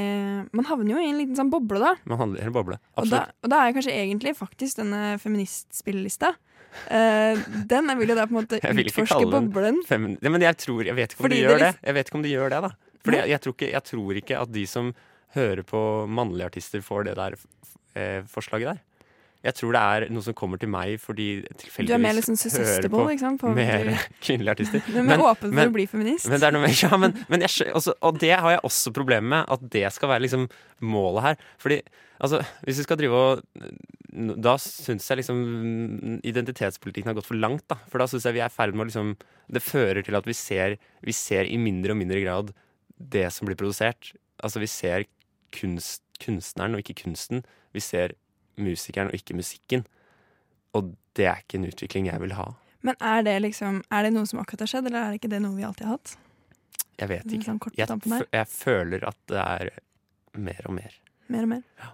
man 0.56 0.66
havner 0.66 0.96
jo 0.96 0.98
i 1.02 1.10
en 1.12 1.18
liten 1.20 1.36
sånn 1.38 1.50
boble, 1.52 1.78
da. 1.78 1.92
Man 2.10 2.18
handler 2.18 2.42
i 2.42 2.46
en 2.48 2.54
boble. 2.56 2.78
Og 2.96 3.06
da, 3.06 3.20
Absolutt. 3.26 3.36
og 3.44 3.52
da 3.52 3.58
er 3.66 3.74
kanskje 3.76 3.92
egentlig 4.00 4.32
faktisk 4.38 4.80
denne 4.80 5.02
feministspillelista 5.22 6.32
uh, 6.32 7.44
Den 7.70 7.92
vil 8.00 8.10
jo 8.10 8.16
da 8.18 8.24
på 8.26 8.34
en 8.34 8.40
måte 8.40 8.58
utforske 8.84 9.28
boblen. 9.30 9.78
Femin 9.86 10.16
ja, 10.18 10.32
men 10.32 10.42
jeg 10.42 10.56
tror 10.64 10.82
Jeg 10.88 10.96
vet 10.98 11.12
ikke 11.14 11.20
om 11.22 11.28
Fordi 11.28 11.36
de 11.38 11.44
gjør 11.44 11.54
dere- 11.60 11.68
det. 11.70 11.84
Jeg 11.86 11.94
vet 12.00 12.08
ikke 12.10 12.18
om 12.18 12.24
de 12.26 12.32
gjør 12.34 12.50
det, 12.56 12.60
da. 12.66 12.72
Fordi 13.04 13.16
jeg, 13.20 13.28
jeg, 13.30 13.40
tror 13.44 13.54
ikke, 13.56 13.70
jeg 13.76 13.84
tror 13.92 14.20
ikke 14.24 14.40
at 14.40 14.52
de 14.56 14.66
som 14.68 14.90
hører 15.36 15.64
på 15.66 15.80
mannlige 16.10 16.52
artister, 16.52 16.82
for 16.84 17.06
det 17.06 17.16
der 17.18 17.36
eh, 17.96 18.22
forslaget 18.30 18.74
der. 18.74 18.86
Jeg 19.40 19.56
tror 19.56 19.72
det 19.72 19.80
er 19.80 20.04
noe 20.12 20.24
som 20.24 20.34
kommer 20.36 20.60
til 20.60 20.68
meg 20.68 20.98
fordi 21.00 21.28
jeg 21.38 21.86
Du 21.88 21.94
er 21.94 22.00
mer 22.02 22.12
tilfeldigvis 22.12 22.18
liksom 22.18 22.36
søsterboll, 22.42 23.06
ikke 23.14 23.22
sant? 23.22 23.40
På, 23.40 23.52
mer 23.56 23.88
kvinnelige 24.24 24.52
artister. 24.52 24.82
du 24.84 24.98
er 25.00 25.06
mer 25.06 25.22
åpen 25.24 25.54
for 25.54 25.70
å 25.70 25.76
bli 25.76 25.86
feminist. 25.88 26.28
Men 26.28 26.44
er 26.44 26.52
noe 26.52 26.66
med, 26.66 26.76
ja, 26.84 26.98
men, 27.00 27.14
men 27.32 27.46
jeg, 27.46 27.70
også, 27.72 27.94
og 28.04 28.18
det 28.20 28.34
har 28.34 28.56
jeg 28.56 28.60
også 28.68 28.92
problemer 28.96 29.32
med, 29.32 29.54
at 29.56 29.64
det 29.72 29.86
skal 29.96 30.12
være 30.12 30.26
liksom 30.26 30.44
målet 30.84 31.24
her. 31.24 31.46
Fordi 31.62 31.80
altså, 32.20 32.42
hvis 32.66 32.82
vi 32.82 32.86
skal 32.88 33.00
drive 33.00 33.22
og 33.22 33.46
Da 34.44 34.56
syns 34.60 35.08
jeg 35.08 35.22
liksom 35.22 35.40
identitetspolitikken 36.26 37.12
har 37.12 37.16
gått 37.16 37.30
for 37.30 37.40
langt. 37.40 37.64
da 37.70 37.78
For 37.88 38.02
da 38.02 38.08
syns 38.10 38.26
jeg 38.28 38.36
vi 38.36 38.42
er 38.44 38.52
i 38.52 38.52
ferd 38.52 38.76
med 38.76 38.84
å 38.84 38.90
liksom 38.90 39.14
Det 39.48 39.62
fører 39.64 40.02
til 40.04 40.18
at 40.18 40.28
vi 40.28 40.36
ser, 40.36 40.76
vi 41.00 41.16
ser 41.16 41.48
i 41.48 41.56
mindre 41.56 41.96
og 41.96 42.02
mindre 42.02 42.20
grad 42.20 42.52
det 43.00 43.30
som 43.32 43.48
blir 43.48 43.56
produsert. 43.56 44.12
Altså 44.44 44.60
vi 44.60 44.68
ser 44.68 45.06
kunst, 45.54 46.02
kunstneren 46.22 46.76
og 46.76 46.84
ikke 46.84 47.02
kunsten. 47.04 47.44
Vi 47.74 47.82
ser 47.84 48.16
musikeren 48.60 49.10
og 49.10 49.18
ikke 49.18 49.36
musikken. 49.38 49.86
Og 50.76 50.94
det 51.18 51.26
er 51.26 51.42
ikke 51.42 51.58
en 51.58 51.68
utvikling 51.70 52.10
jeg 52.10 52.22
vil 52.22 52.34
ha. 52.38 52.50
Men 52.86 52.96
er 53.04 53.22
det 53.26 53.34
liksom 53.44 53.82
Er 53.92 54.06
det 54.06 54.14
noe 54.14 54.28
som 54.28 54.40
akkurat 54.40 54.64
har 54.64 54.70
skjedd, 54.72 54.86
eller 54.88 55.02
er 55.02 55.12
det 55.12 55.20
ikke 55.20 55.32
det 55.34 55.42
noe 55.44 55.56
vi 55.56 55.66
alltid 55.66 55.88
har 55.88 55.98
hatt? 55.98 56.16
Jeg 57.00 57.08
vet 57.08 57.32
ikke. 57.32 57.56
Sånn 57.88 58.02
Jeg, 58.12 58.26
jeg 58.32 58.48
føler 58.52 59.04
at 59.08 59.18
det 59.30 59.40
er 59.40 59.70
mer 60.36 60.66
og 60.68 60.76
mer. 60.76 60.96
Mer 61.32 61.46
og 61.46 61.52
mer. 61.54 61.92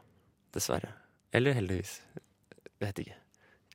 Dessverre. 0.54 0.90
Eller 1.36 1.56
heldigvis. 1.56 2.00
Vet 2.82 3.02
ikke. 3.04 3.18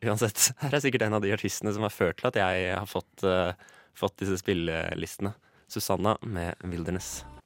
Uansett, 0.01 0.49
her 0.63 0.75
er 0.75 0.83
sikkert 0.83 1.05
en 1.07 1.17
av 1.19 1.23
de 1.23 1.31
artistene 1.33 1.73
som 1.75 1.85
har 1.85 1.93
ført 1.93 2.19
til 2.19 2.31
at 2.31 2.39
jeg 2.41 2.73
har 2.73 2.89
fått, 2.89 3.23
uh, 3.23 3.53
fått 3.97 4.19
disse 4.23 4.41
spillelistene. 4.41 5.35
Susanna 5.71 6.17
med 6.21 6.55
'Wilderness'. 6.59 7.40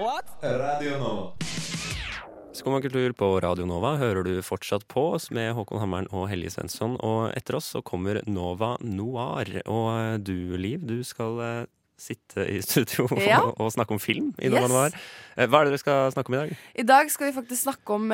Radio 0.00 0.94
Nova. 0.98 1.32
Kultur 2.80 3.12
på 3.12 3.26
Radio 3.44 3.66
Nova 3.68 3.90
hører 4.00 4.24
du 4.24 4.38
fortsatt 4.44 4.86
på 4.88 5.02
oss 5.18 5.26
med 5.34 5.52
Håkon 5.58 5.80
Hammeren 5.82 6.08
og 6.16 6.24
Helge 6.30 6.48
Svensson. 6.54 6.94
Og 7.04 7.34
etter 7.36 7.58
oss 7.58 7.68
så 7.74 7.82
kommer 7.84 8.22
Nova 8.24 8.78
Noir. 8.80 9.50
Og 9.68 10.24
du, 10.24 10.56
Liv, 10.56 10.86
du 10.88 11.02
skal 11.04 11.36
eh, 11.44 11.68
sitte 12.00 12.46
i 12.48 12.62
studio 12.64 13.10
Ja. 13.20 13.42
og, 13.44 13.60
og 13.60 13.74
snakke 13.76 13.92
om 13.92 14.00
film 14.00 14.32
i 14.40 14.48
Nova 14.48 14.64
Yes. 14.64 14.72
Noir. 14.72 14.96
Eh, 15.36 15.44
Hva 15.52 15.60
er 15.60 15.68
det 15.68 15.74
dere 15.76 15.84
skal 15.84 16.12
snakke 16.16 16.32
om 16.32 16.38
i 16.38 16.42
dag? 16.46 16.56
I 16.80 16.88
dag 16.94 17.12
skal 17.12 17.28
vi 17.28 17.36
faktisk 17.36 17.66
snakke 17.68 18.00
om 18.00 18.08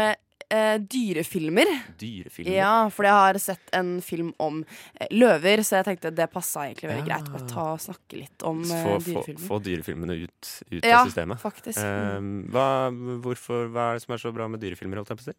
eh, 0.50 0.78
dyrefilmer. 0.78 1.66
Dyrefilmer. 1.98 2.52
Ja, 2.56 2.88
fordi 2.92 3.08
jeg 3.10 3.18
har 3.20 3.38
sett 3.42 3.72
en 3.76 4.00
film 4.04 4.32
om 4.38 4.64
eh, 5.00 5.06
løver, 5.10 5.62
så 5.66 5.80
jeg 5.80 5.86
tenkte 5.90 6.14
det 6.14 6.28
passa 6.32 6.66
egentlig 6.68 6.90
veldig 6.92 7.06
Ja. 7.08 7.18
greit. 7.20 7.28
å 7.42 7.48
ta 7.50 7.66
og 7.74 7.80
snakke 7.80 8.20
litt 8.20 8.42
om 8.46 8.62
eh, 8.62 8.82
Få, 8.84 8.96
få, 9.00 9.04
dyrefilmer. 9.10 9.46
få 9.48 9.60
dyrefilmene 9.62 10.18
ut, 10.24 10.52
ut 10.70 10.84
Ja, 10.84 11.00
av 11.02 11.06
systemet. 11.10 11.40
faktisk. 11.42 11.78
Eh, 11.78 12.20
hva, 12.52 12.68
hvorfor, 13.24 13.68
hva 13.72 13.90
er 13.90 13.94
det 13.98 14.02
som 14.06 14.14
er 14.14 14.18
så 14.18 14.32
bra 14.34 14.48
med 14.48 14.60
dyrefilmer? 14.60 14.96
Holdt 15.02 15.08
jeg 15.14 15.18
på 15.18 15.26
å 15.26 15.30
si? 15.32 15.38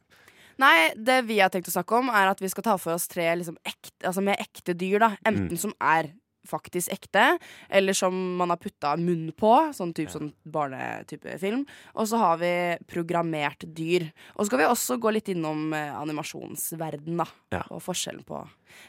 Nei, 0.57 0.89
det 0.97 1.19
vi 1.27 1.37
har 1.39 1.49
tenkt 1.53 1.67
å 1.69 1.71
snakke 1.75 1.99
om, 1.99 2.09
er 2.09 2.31
at 2.31 2.39
vi 2.41 2.49
skal 2.49 2.63
ta 2.65 2.77
for 2.81 2.93
oss 2.97 3.07
tre 3.07 3.27
liksom, 3.37 3.57
ekte, 3.63 4.07
altså 4.09 4.23
med 4.25 4.39
ekte 4.41 4.73
dyr. 4.73 4.99
da 4.99 5.11
Enten 5.23 5.51
Mm. 5.53 5.57
som 5.59 5.73
er 5.79 6.11
faktisk 6.47 6.91
ekte, 6.95 7.25
eller 7.69 7.93
som 7.97 8.15
man 8.39 8.49
har 8.53 8.59
putta 8.61 8.95
munn 8.99 9.29
på. 9.37 9.53
Sånn 9.75 9.93
type 9.97 10.13
sånn 10.13 10.31
barnetype 10.47 11.37
film. 11.41 11.65
Og 11.95 12.07
så 12.09 12.19
har 12.21 12.37
vi 12.41 12.51
programmert 12.89 13.65
dyr. 13.77 14.07
Og 14.35 14.43
så 14.45 14.49
skal 14.51 14.63
vi 14.63 14.69
også 14.71 14.97
gå 15.03 15.11
litt 15.17 15.31
innom 15.33 15.67
animasjonsverdenen, 15.73 16.07
animasjonsverden, 16.17 17.17
da. 17.19 17.25
Ja. 17.57 17.63
Og 17.73 17.81
forskjellen 17.85 18.23
på 18.27 18.39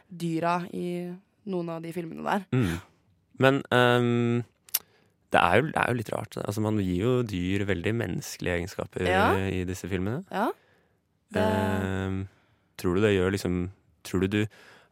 dyra 0.08 0.60
i 0.74 1.10
noen 1.48 1.68
av 1.72 1.82
de 1.84 1.92
filmene 1.94 2.24
der. 2.26 2.46
Mm. 2.52 2.78
Men 3.38 3.60
um, 3.70 4.40
det, 5.32 5.40
er 5.40 5.60
jo, 5.60 5.68
det 5.72 5.82
er 5.82 5.92
jo 5.92 5.98
litt 6.00 6.12
rart. 6.14 6.38
Altså, 6.42 6.62
man 6.64 6.80
gir 6.82 7.04
jo 7.04 7.12
dyr 7.28 7.64
veldig 7.68 7.94
menneskelige 8.00 8.58
egenskaper 8.60 9.06
Ja. 9.08 9.28
i 9.48 9.62
disse 9.68 9.88
filmene. 9.90 10.24
Ja. 10.32 10.48
Det, 11.34 11.44
Um, 11.44 12.22
tror 12.80 12.96
du 12.96 13.02
det 13.04 13.10
gjør 13.12 13.34
liksom 13.34 13.56
Tror 14.06 14.22
du 14.24 14.28
du 14.32 14.38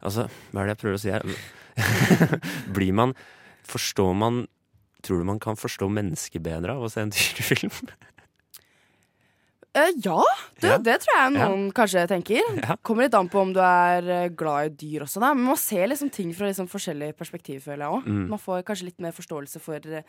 Altså, 0.05 0.27
hva 0.51 0.61
er 0.61 0.69
det 0.69 0.75
jeg 0.75 0.81
prøver 0.83 0.97
å 0.97 1.01
si 1.01 1.13
her? 1.13 1.25
Blir 2.75 2.93
man 2.97 3.15
Forstår 3.67 4.13
man 4.17 4.45
Tror 5.05 5.21
du 5.21 5.27
man 5.29 5.39
kan 5.39 5.57
forstå 5.59 5.87
mennesker 5.93 6.41
bedre 6.43 6.73
av 6.73 6.85
å 6.85 6.89
se 6.91 7.03
en 7.05 7.11
dyrefilm? 7.13 7.73
Uh, 9.77 9.91
ja, 10.01 10.23
det, 10.57 10.69
Ja. 10.71 10.77
det 10.81 10.95
tror 11.03 11.13
jeg 11.13 11.33
noen 11.35 11.67
kanskje 11.75 12.07
tenker. 12.09 12.41
Ja. 12.63 12.77
Kommer 12.81 13.05
litt 13.05 13.13
an 13.13 13.29
på 13.29 13.43
om 13.43 13.51
du 13.53 13.59
er 13.61 14.07
eh, 14.09 14.29
glad 14.33 14.71
i 14.71 14.73
dyr 14.81 15.05
også, 15.05 15.21
da. 15.21 15.29
Men 15.37 15.45
man 15.51 15.59
ser 15.61 15.85
liksom 15.91 16.09
ting 16.09 16.31
fra 16.33 16.49
liksom 16.49 16.65
forskjellig 16.71 17.11
perspektiv, 17.19 17.61
føler 17.67 17.85
jeg 17.85 17.99
òg. 17.99 18.07
Mm. 18.09 18.23
Man 18.33 18.41
får 18.41 18.65
kanskje 18.65 18.89
litt 18.89 19.05
mer 19.05 19.13
forståelse 19.13 19.61
for 19.61 19.85
uh, 19.93 20.01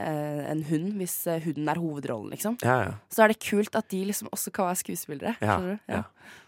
en 0.00 0.64
hund, 0.70 0.94
hvis 0.96 1.18
hunden 1.44 1.68
er 1.68 1.82
hovedrollen, 1.82 2.32
liksom. 2.32 2.56
Ja, 2.64 2.78
ja. 2.88 2.98
Så 3.12 3.26
er 3.26 3.34
det 3.34 3.42
kult 3.44 3.76
at 3.76 3.92
de 3.92 4.06
liksom 4.08 4.32
også 4.32 4.54
kan 4.56 4.70
være 4.70 4.80
skuespillere. 4.86 5.36
Ja, 5.44 5.60
ja. 5.84 6.04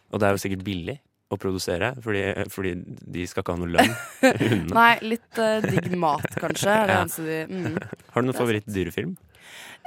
Og 0.09 0.23
det 0.23 0.29
er 0.31 0.39
jo 0.39 0.45
sikkert 0.47 0.65
billig 0.65 0.97
å 1.33 1.41
produsere, 1.41 1.93
fordi, 2.05 2.23
fordi 2.53 2.77
de 2.85 3.27
skal 3.31 3.45
ikke 3.45 3.57
ha 3.57 3.61
noe 3.63 3.75
lønn. 3.79 3.93
Nei, 4.79 4.93
litt 5.05 5.41
uh, 5.41 5.59
digg 5.65 5.93
mat, 5.99 6.29
kanskje. 6.39 6.79
Det 6.87 6.97
Ja. 6.97 7.05
de, 7.09 7.43
mm. 7.49 7.77
Har 8.13 8.23
du 8.23 8.29
noen 8.29 8.39
favorittdyrefilm? 8.39 9.15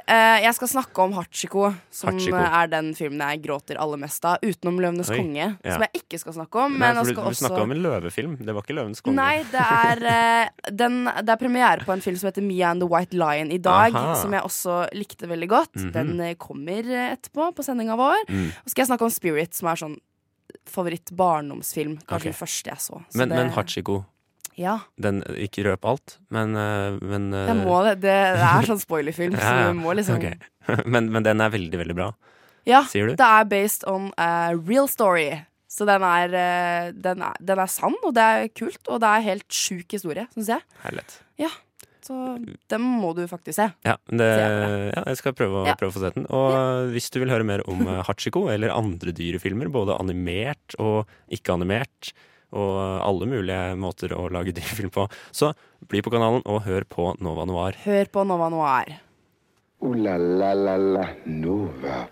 Uh. 0.05 0.37
Jeg 0.43 0.53
skal 0.53 0.69
snakke 0.69 1.01
om 1.01 1.15
Hachiko, 1.17 1.71
som 1.89 2.11
Hachiko. 2.11 2.37
eh, 2.37 2.57
er 2.59 2.67
den 2.69 2.91
filmen 2.93 3.23
jeg 3.25 3.41
gråter 3.41 3.79
aller 3.81 3.97
mest 3.97 4.25
av. 4.29 4.37
Utenom 4.45 4.77
'Løvenes 4.77 5.09
Oi, 5.09 5.17
konge', 5.17 5.47
ja. 5.65 5.71
som 5.73 5.81
jeg 5.81 6.01
ikke 6.03 6.19
skal 6.21 6.35
snakke 6.35 6.61
om. 6.61 6.75
Nei, 6.75 6.79
Men 6.83 6.99
jeg 6.99 7.05
du, 7.05 7.13
skal 7.15 7.29
du 7.33 7.39
snakka 7.39 7.55
også 7.55 7.63
om 7.65 7.73
en 7.73 7.81
løvefilm. 7.81 8.35
Det 8.37 8.53
var 8.53 8.61
ikke 8.61 8.75
'Løvenes 8.77 9.01
konge'. 9.01 9.17
Nei, 9.17 9.37
det 9.49 9.65
er, 9.65 10.03
uh, 10.05 10.71
den, 10.83 10.99
det 11.09 11.33
er 11.33 11.41
premiere 11.41 11.85
på 11.87 11.95
en 11.95 12.05
film 12.05 12.19
som 12.21 12.29
heter 12.29 12.45
Mia 12.45 12.69
and 12.69 12.85
the 12.85 12.89
White 12.91 13.17
Lion 13.17 13.49
i 13.49 13.57
dag. 13.57 13.95
Aha. 13.97 14.13
Som 14.21 14.35
jeg 14.37 14.45
også 14.45 14.81
likte 14.93 15.25
veldig 15.31 15.49
godt. 15.49 15.73
Mhm. 15.73 15.93
Den 15.97 16.19
eh, 16.21 16.35
kommer 16.37 16.85
etterpå, 17.09 17.49
på 17.57 17.65
sendinga 17.65 17.97
vår. 17.97 18.27
Mm. 18.29 18.51
Og 18.61 18.69
skal 18.69 18.85
jeg 18.85 18.91
snakke 18.93 19.09
om 19.09 19.13
Spirit, 19.13 19.57
som 19.57 19.73
er 19.73 19.81
sånn 19.81 19.97
favoritt-barndomsfilm. 20.69 21.97
Kanskje 22.03 22.17
okay. 22.17 22.31
den 22.31 22.37
første 22.39 22.71
jeg 22.71 22.83
så. 22.83 22.99
så 23.01 23.21
Men, 23.21 23.31
det, 23.31 23.39
men 23.39 23.55
Hachiko, 23.55 24.03
Ja, 24.59 24.77
den, 25.01 25.23
ikke 25.41 25.65
røp 25.67 25.87
alt, 25.89 26.17
men, 26.31 26.55
eh, 26.59 26.99
men 27.01 27.33
eh, 27.33 27.49
jeg 27.51 27.57
må 27.63 27.81
det. 27.87 27.97
Det, 28.05 28.13
er 28.49 28.69
sånn 28.69 28.79
spoilerfilm, 28.83 29.35
Ja, 29.39 29.49
så 29.49 29.73
du 29.73 29.81
må 29.81 29.97
liksom 29.97 30.21
okay. 30.21 30.39
men, 30.93 31.11
men 31.11 31.27
den 31.27 31.43
er 31.43 31.51
veldig, 31.53 31.81
veldig 31.83 31.97
bra, 31.97 32.13
Ja, 32.67 32.85
sier 32.89 33.11
du? 33.11 33.17
det 33.19 33.33
er 33.41 33.51
based 33.51 33.83
on 33.91 34.09
a 34.21 34.55
real 34.55 34.89
story. 34.91 35.29
Så 35.75 35.83
den 35.83 36.05
er, 36.07 36.31
eh, 36.39 36.93
den 36.95 37.23
er, 37.25 37.35
den 37.43 37.59
er 37.59 37.67
sann, 37.67 37.97
og 38.07 38.13
det 38.15 38.23
er 38.23 38.51
kult. 38.55 38.79
Og 38.87 39.01
det 39.03 39.11
er 39.11 39.25
helt 39.25 39.47
sjuk 39.51 39.91
historie, 39.91 40.23
syns 40.31 40.53
jeg. 40.53 40.63
Herlighet. 40.85 41.17
Så 42.05 42.13
den 42.69 42.83
må 43.01 43.15
du 43.17 43.23
faktisk 43.25 43.57
se. 43.57 43.65
Ja, 43.87 43.95
det, 44.13 44.27
ja, 44.29 45.01
jeg 45.09 45.17
skal 45.17 45.33
prøve 45.33 45.63
å, 45.63 45.65
Ja. 45.65 45.73
prøve 45.79 45.89
å 45.89 45.95
få 45.95 46.03
sett 46.03 46.13
den. 46.19 46.27
Og 46.29 46.91
hvis 46.93 47.09
du 47.09 47.17
vil 47.23 47.31
høre 47.33 47.47
mer 47.47 47.63
om 47.67 47.81
eh, 47.87 48.03
Hachiko 48.05 48.43
eller 48.53 48.69
andre 48.75 49.09
dyrefilmer, 49.17 49.71
både 49.73 49.95
animert 49.97 50.77
og 50.77 51.09
ikke-animert, 51.33 52.11
og 52.55 52.77
alle 53.03 53.25
mulige 53.27 53.73
måter 53.81 54.13
å 54.15 54.27
lage 54.31 54.53
dyrefilm 54.55 54.93
på, 54.93 55.07
så 55.35 55.49
bli 55.89 55.99
på 56.05 56.13
kanalen 56.13 56.45
og 56.45 56.61
hør 56.69 56.85
på 56.87 57.09
Nova 57.25 57.43
Noir. 57.49 57.75
Hør 57.83 58.05
på 58.13 58.23
Nova 58.29 58.51
Noir. 58.53 58.93
Ooh 59.83 59.97
la 59.97 60.13
la 60.21 60.53
la 60.53 60.77
la 60.77 61.07
Nova. 61.25 62.05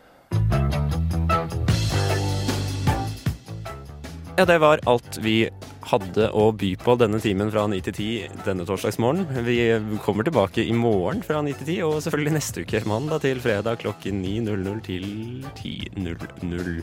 Ja, 4.38 4.46
det 4.50 4.58
var 4.60 4.82
alt 4.90 5.18
vi 5.22 5.44
hadde 5.90 6.30
å 6.36 6.50
by 6.56 6.74
på 6.82 6.96
denne 7.02 7.20
timen 7.24 7.52
fra 7.54 7.66
9 7.70 7.82
til 7.88 7.96
10 7.96 8.44
denne 8.48 8.68
torsdagsmorgen. 8.68 9.26
Vi 9.46 9.58
kommer 10.06 10.28
tilbake 10.28 10.64
i 10.64 10.76
morgen 10.78 11.24
fra 11.26 11.42
9 11.46 11.58
til 11.60 11.70
10, 11.76 11.82
og 11.88 11.98
selvfølgelig 12.06 12.38
neste 12.38 12.64
uke, 12.64 12.84
mandag 12.90 13.24
til 13.26 13.42
fredag 13.44 13.82
klokken 13.84 14.24
9.00 14.24 14.86
til 14.88 15.10
10.00. 15.60 16.80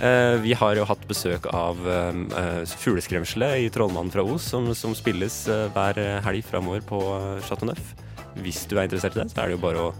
Eh, 0.00 0.34
vi 0.40 0.54
har 0.56 0.78
jo 0.78 0.86
hatt 0.88 1.02
besøk 1.08 1.44
av 1.52 1.80
eh, 1.84 2.20
eh, 2.40 2.62
Fugleskremselet 2.80 3.66
i 3.66 3.68
'Trollmannen 3.68 4.12
fra 4.14 4.24
Os', 4.24 4.48
som, 4.48 4.70
som 4.74 4.96
spilles 4.96 5.42
hver 5.74 6.00
helg 6.24 6.46
framover 6.46 6.80
på 6.80 7.00
Chateau 7.44 7.68
Neuf. 7.68 7.92
Hvis 8.40 8.64
du 8.70 8.78
er 8.78 8.86
interessert 8.88 9.18
i 9.18 9.20
det, 9.20 9.28
så 9.32 9.42
er 9.42 9.50
det 9.50 9.58
jo 9.58 9.64
bare 9.66 9.90
å 9.90 9.94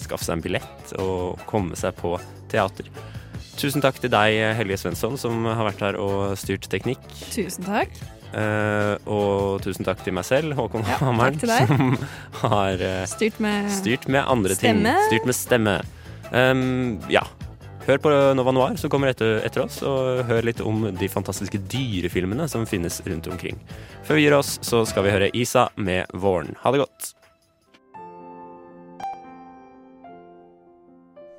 skaffe 0.00 0.24
seg 0.24 0.38
en 0.38 0.44
billett 0.46 0.94
og 1.02 1.42
komme 1.50 1.76
seg 1.76 1.96
på 1.98 2.14
teater. 2.48 2.88
Tusen 3.58 3.82
takk 3.82 3.98
til 3.98 4.12
deg, 4.12 4.36
Helge 4.54 4.76
Svensson, 4.78 5.16
som 5.18 5.42
har 5.48 5.64
vært 5.66 5.82
her 5.82 5.98
og 5.98 6.36
styrt 6.38 6.68
teknikk. 6.70 7.02
Tusen 7.34 7.66
takk. 7.66 7.90
Uh, 8.28 8.94
og 9.08 9.62
tusen 9.64 9.86
takk 9.88 10.02
til 10.04 10.12
meg 10.12 10.26
selv, 10.28 10.52
Håkon 10.58 10.82
Ja, 10.84 10.98
Hammeren, 11.00 11.38
som 11.40 11.94
har 12.42 12.76
uh, 12.76 13.06
Styrt 13.08 13.38
med 13.40 13.70
styrt 13.72 14.04
med 14.04 14.20
andre 14.28 14.52
Stemme. 14.58 14.92
ting. 14.92 15.06
Styrt 15.08 15.28
med 15.30 15.38
stemme. 15.38 15.76
Um, 16.28 16.98
ja. 17.08 17.24
Hør 17.88 18.02
på 18.04 18.12
Nova 18.36 18.52
Noir, 18.52 18.76
som 18.76 18.92
kommer 18.92 19.14
etter, 19.14 19.38
etter 19.48 19.64
oss, 19.64 19.80
og 19.80 20.20
hør 20.28 20.44
litt 20.44 20.60
om 20.60 20.90
de 20.92 21.08
fantastiske 21.08 21.56
dyrefilmene 21.72 22.44
som 22.52 22.66
finnes 22.68 23.00
rundt 23.08 23.30
omkring. 23.32 23.56
Før 24.04 24.20
vi 24.20 24.26
gir 24.26 24.36
oss, 24.36 24.58
så 24.60 24.84
skal 24.86 25.08
vi 25.08 25.14
høre 25.14 25.30
Isa 25.32 25.70
med 25.80 26.12
Våren. 26.12 26.52
Ha 26.60 26.74
det 26.74 26.84
godt. 26.84 27.14